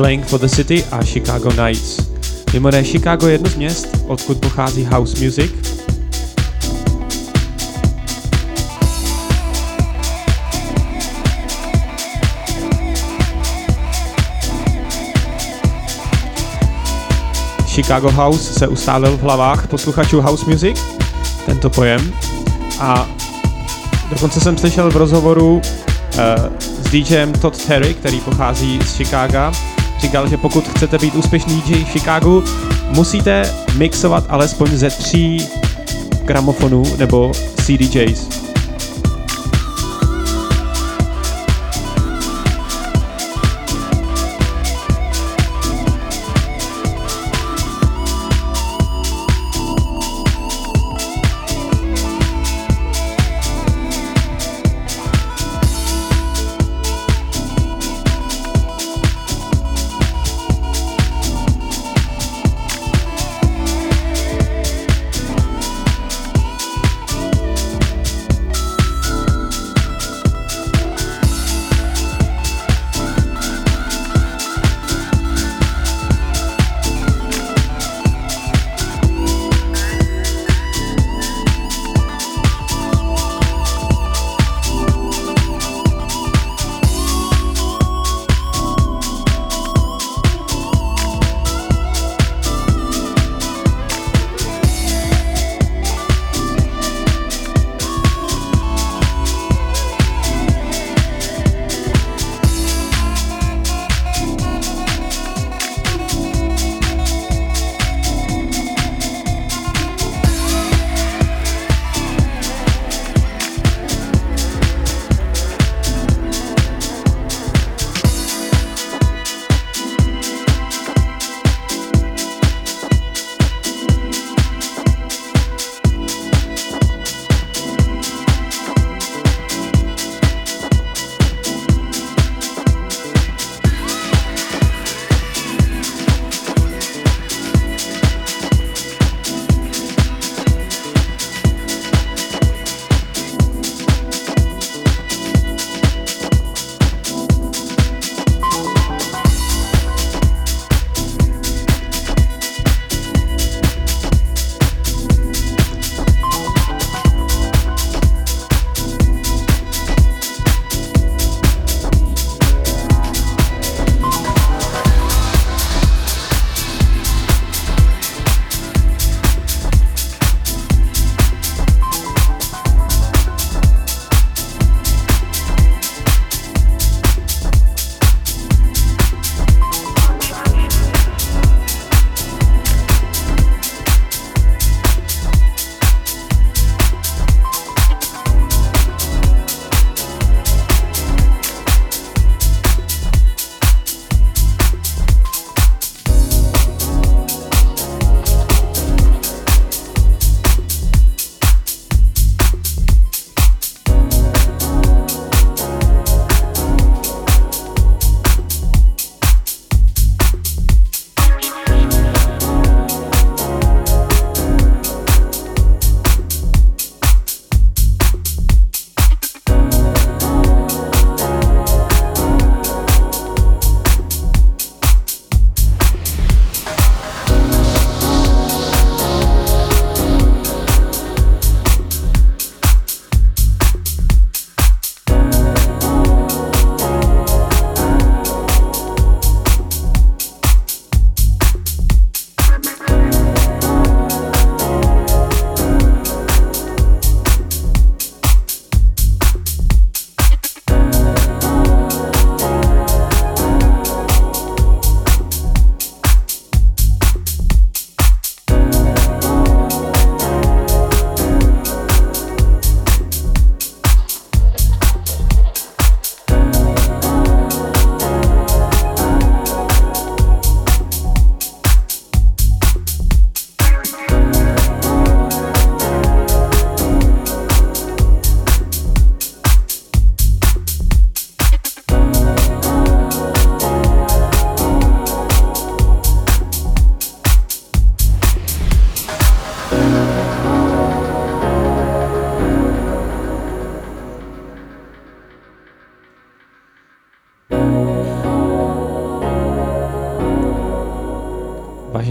Playing 0.00 0.22
for 0.22 0.38
the 0.38 0.48
City 0.48 0.82
a 0.92 1.04
Chicago 1.04 1.50
Nights. 1.52 1.98
Mimo 2.52 2.68
jiné, 2.68 2.84
Chicago 2.84 3.26
je 3.26 3.32
jedno 3.32 3.50
z 3.50 3.54
měst, 3.56 3.88
odkud 4.06 4.38
pochází 4.38 4.84
house 4.84 5.24
music. 5.24 5.52
Chicago 17.66 18.10
House 18.10 18.52
se 18.52 18.68
ustálil 18.68 19.16
v 19.16 19.20
hlavách 19.20 19.66
posluchačů 19.66 20.20
house 20.20 20.44
music, 20.50 20.82
tento 21.46 21.70
pojem. 21.70 22.12
A 22.78 23.08
dokonce 24.10 24.40
jsem 24.40 24.58
slyšel 24.58 24.90
v 24.90 24.96
rozhovoru 24.96 25.54
uh, 25.54 25.60
s 26.82 26.90
DJem 26.90 27.32
Todd 27.32 27.66
Terry, 27.66 27.94
který 27.94 28.20
pochází 28.20 28.80
z 28.82 28.96
Chicaga, 28.96 29.52
říkal, 30.00 30.28
že 30.28 30.36
pokud 30.36 30.68
chcete 30.68 30.98
být 30.98 31.14
úspěšný 31.14 31.62
DJ 31.62 31.84
v 31.84 31.92
Chicagu, 31.92 32.44
musíte 32.88 33.54
mixovat 33.76 34.24
alespoň 34.28 34.70
ze 34.70 34.90
tří 34.90 35.48
gramofonů 36.24 36.82
nebo 36.98 37.32
CDJs. 37.56 38.39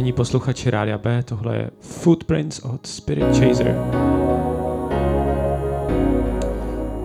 Vážení 0.10 0.18
posluchači 0.18 0.69
Rádia 0.69 0.98
B, 0.98 1.23
tohle 1.23 1.56
je 1.56 1.69
Footprints 1.81 2.60
od 2.60 2.86
Spirit 2.88 3.26
Chaser. 3.26 3.76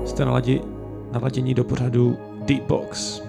Jste 0.05 0.24
naladění 1.12 1.55
do 1.55 1.64
pořadu 1.64 2.16
Deep 2.47 2.62
Box. 2.62 3.23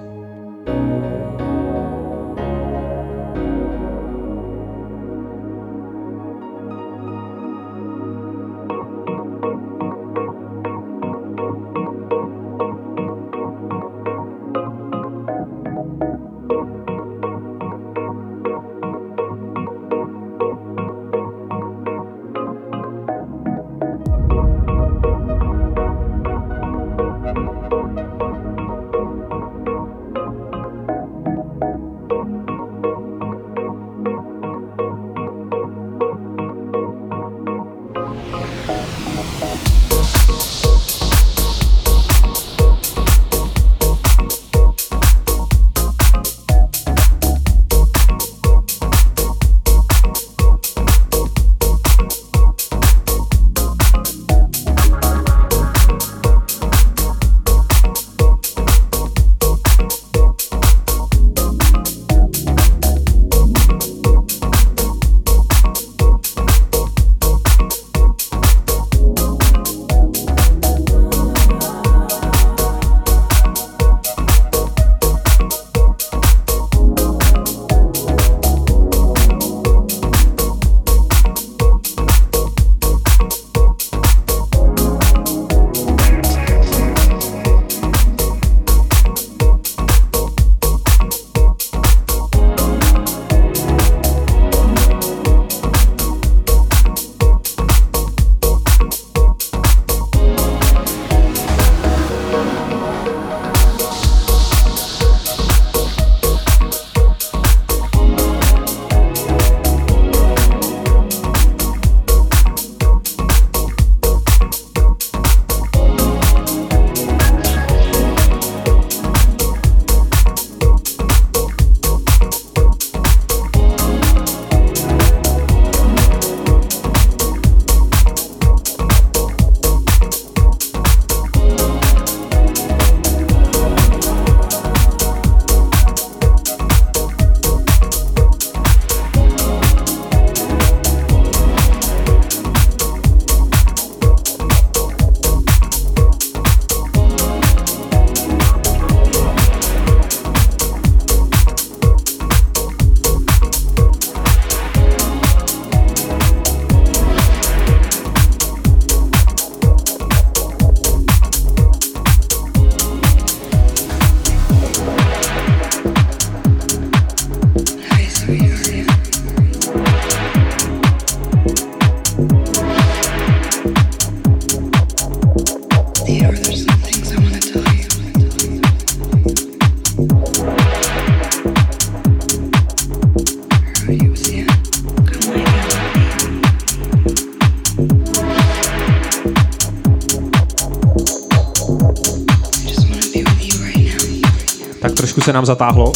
Se 195.26 195.34
nám 195.34 195.46
zatáhlo. 195.46 195.92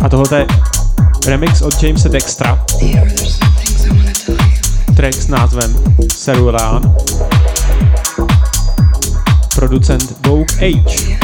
A 0.00 0.08
tohle 0.08 0.38
je 0.38 0.46
remix 1.26 1.62
od 1.62 1.82
Jamesa 1.82 2.08
Dextra. 2.08 2.64
Track 4.96 5.14
s 5.14 5.28
názvem 5.28 5.74
Cerulean. 6.16 6.94
Producent 9.54 10.26
Vogue 10.26 10.54
H. 10.58 11.17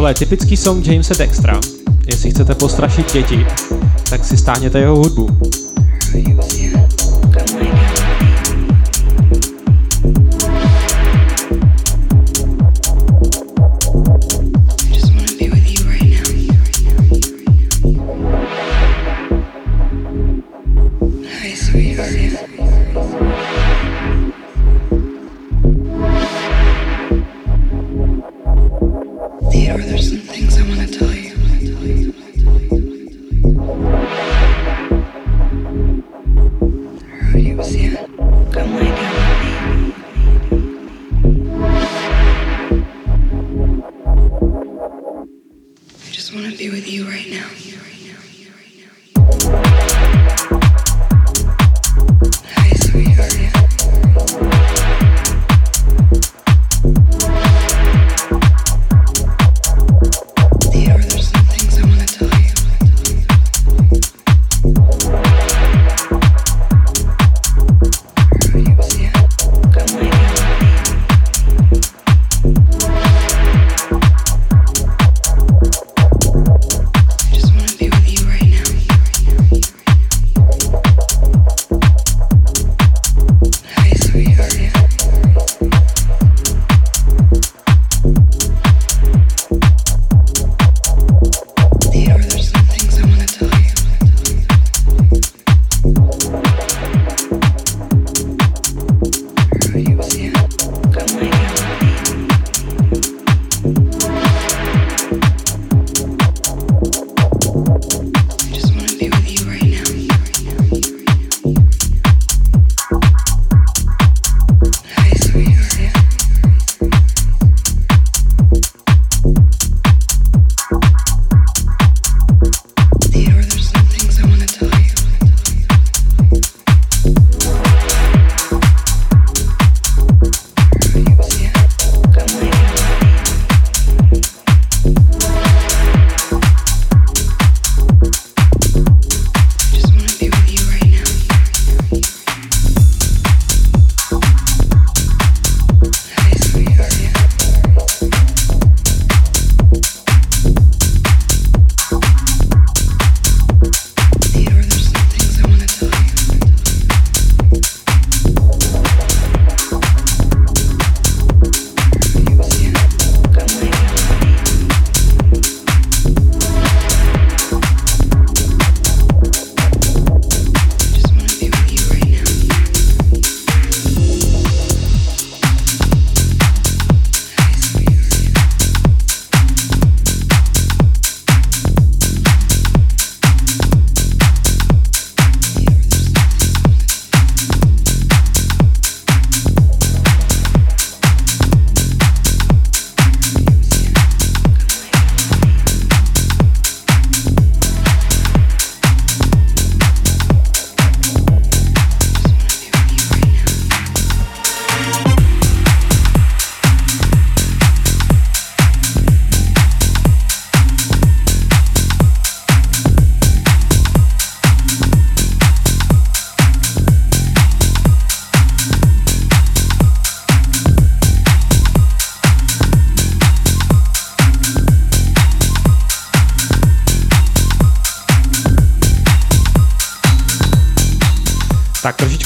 tohle 0.00 0.10
je 0.10 0.14
typický 0.14 0.56
song 0.56 0.86
Jamesa 0.86 1.14
Dextra. 1.14 1.60
Jestli 2.06 2.30
chcete 2.30 2.54
postrašit 2.54 3.12
děti, 3.12 3.46
tak 4.10 4.24
si 4.24 4.36
stáhněte 4.36 4.78
jeho 4.78 4.96
hudbu. 4.96 5.28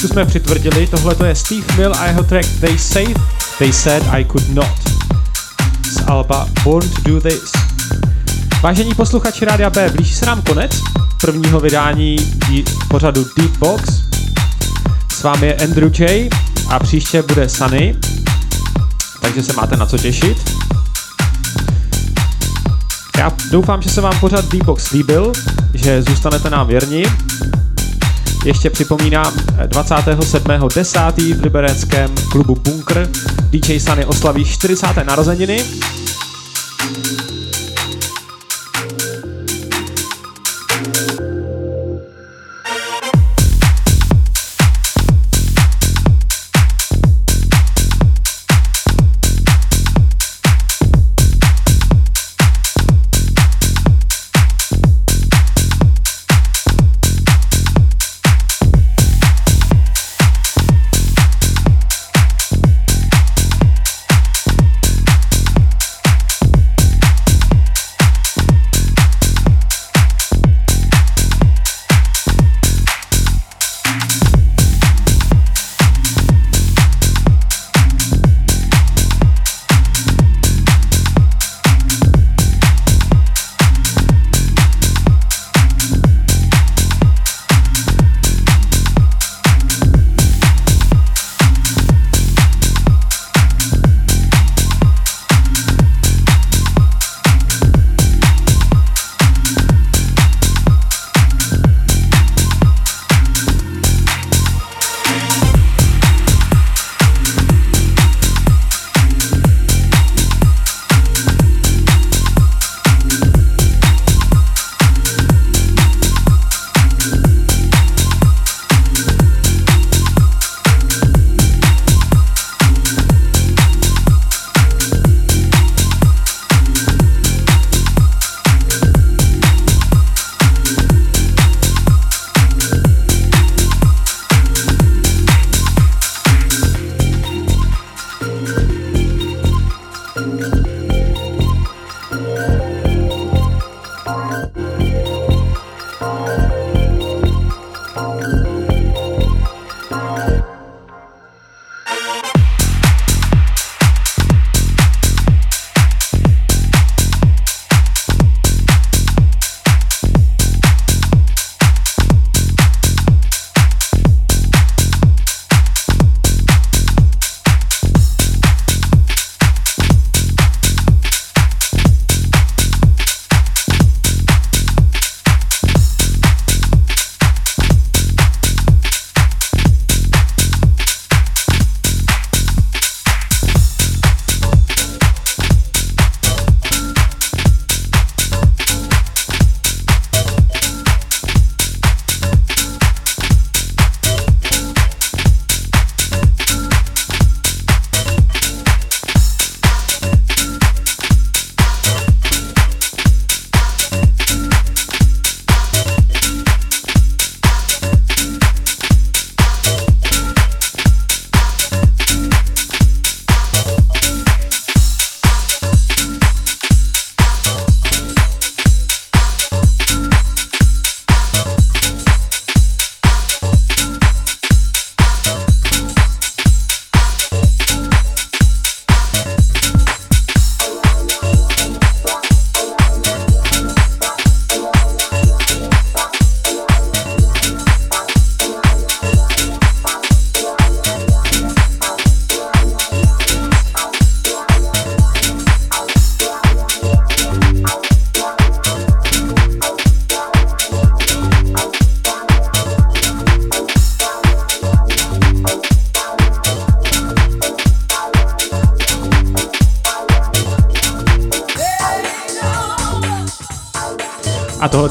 Trošičku 0.05 0.13
jsme 0.13 0.25
přitvrdili, 0.25 0.87
tohle 0.87 1.15
to 1.15 1.25
je 1.25 1.35
Steve 1.35 1.75
Mill 1.77 1.95
a 1.95 2.05
jeho 2.05 2.23
track 2.23 2.47
They 2.59 2.77
Say, 2.77 3.13
They 3.59 3.73
Said 3.73 4.03
I 4.11 4.25
Could 4.25 4.49
Not 4.49 4.67
z 5.91 6.07
Alba 6.07 6.47
Born 6.63 6.89
to 6.89 7.01
Do 7.09 7.21
This. 7.21 7.51
Vážení 8.61 8.93
posluchači 8.93 9.45
Rádia 9.45 9.69
B, 9.69 9.89
blíží 9.89 10.15
se 10.15 10.25
nám 10.25 10.41
konec 10.41 10.71
prvního 11.21 11.59
vydání 11.59 12.15
pořadu 12.87 13.25
Deep 13.37 13.57
Box. 13.57 13.83
S 15.13 15.23
vámi 15.23 15.47
je 15.47 15.55
Andrew 15.55 16.01
J 16.01 16.29
a 16.69 16.79
příště 16.79 17.21
bude 17.21 17.49
Sunny, 17.49 17.95
takže 19.21 19.43
se 19.43 19.53
máte 19.53 19.77
na 19.77 19.85
co 19.85 19.97
těšit. 19.97 20.51
Já 23.17 23.31
doufám, 23.51 23.81
že 23.81 23.89
se 23.89 24.01
vám 24.01 24.19
pořad 24.19 24.45
Deepbox 24.45 24.91
líbil, 24.91 25.31
že 25.73 26.03
zůstanete 26.03 26.49
nám 26.49 26.67
věrni. 26.67 27.05
Ještě 28.45 28.69
připomínám, 28.69 29.33
27.10. 29.67 31.35
v 31.35 31.43
libereckém 31.43 32.15
klubu 32.31 32.55
Bunker 32.55 33.09
DJ 33.49 33.79
Sunny 33.79 34.05
oslaví 34.05 34.45
40. 34.45 34.87
narozeniny. 35.03 35.63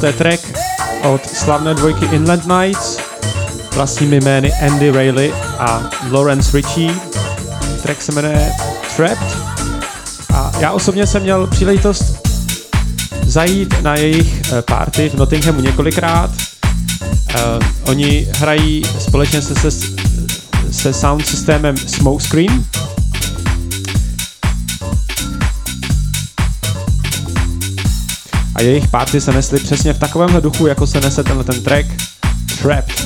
Tohle 0.04 0.14
je 0.14 0.18
track 0.18 0.58
od 1.02 1.26
slavné 1.26 1.74
dvojky 1.74 2.04
Inland 2.04 2.46
Nights 2.46 2.98
vlastními 3.74 4.20
jmény 4.20 4.52
Andy 4.52 4.90
Rayleigh 4.90 5.34
a 5.58 5.90
Lawrence 6.10 6.56
Ritchie. 6.56 6.94
Track 7.82 8.02
se 8.02 8.12
jmenuje 8.12 8.52
Trapped. 8.96 9.36
A 10.34 10.52
já 10.60 10.72
osobně 10.72 11.06
jsem 11.06 11.22
měl 11.22 11.46
příležitost 11.46 12.28
zajít 13.26 13.82
na 13.82 13.94
jejich 13.94 14.52
eh, 14.52 14.62
party 14.62 15.08
v 15.08 15.14
Nottinghamu 15.14 15.60
několikrát. 15.60 16.30
Uh, 17.34 17.90
oni 17.90 18.28
hrají 18.38 18.82
společně 18.98 19.42
se, 19.42 19.54
se, 19.54 19.70
se 20.72 20.92
sound 20.92 21.26
systémem 21.26 21.76
Smokescreen. 21.76 22.64
Jejich 28.64 28.88
party 28.88 29.20
se 29.20 29.32
nesly 29.32 29.60
přesně 29.60 29.92
v 29.92 29.98
takovémhle 29.98 30.40
duchu, 30.40 30.66
jako 30.66 30.86
se 30.86 31.00
nese 31.00 31.24
tenhle 31.24 31.44
ten 31.44 31.62
track 31.62 31.86
Trapped. 32.62 33.03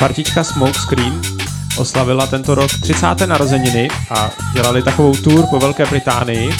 Partička 0.00 0.44
Smokescreen 0.44 1.20
oslavila 1.76 2.26
tento 2.26 2.54
rok 2.54 2.70
30. 2.80 3.26
narozeniny 3.26 3.88
a 4.10 4.30
dělali 4.52 4.82
takovou 4.82 5.14
tour 5.14 5.46
po 5.46 5.58
Velké 5.58 5.86
Británii. 5.86 6.50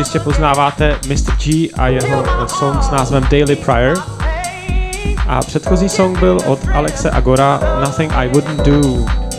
Jistě 0.00 0.20
poznáváte 0.20 0.98
Mr. 1.08 1.36
G 1.44 1.70
a 1.78 1.88
jeho 1.88 2.48
song 2.48 2.82
s 2.82 2.90
názvem 2.90 3.26
Daily 3.30 3.56
Prior. 3.56 4.02
A 5.28 5.40
předchozí 5.40 5.88
song 5.88 6.18
byl 6.18 6.38
od 6.46 6.60
Alexe 6.74 7.10
Agora 7.10 7.60
Nothing 7.80 8.12
I 8.12 8.28
Wouldn't 8.28 8.60
Do. 8.60 9.29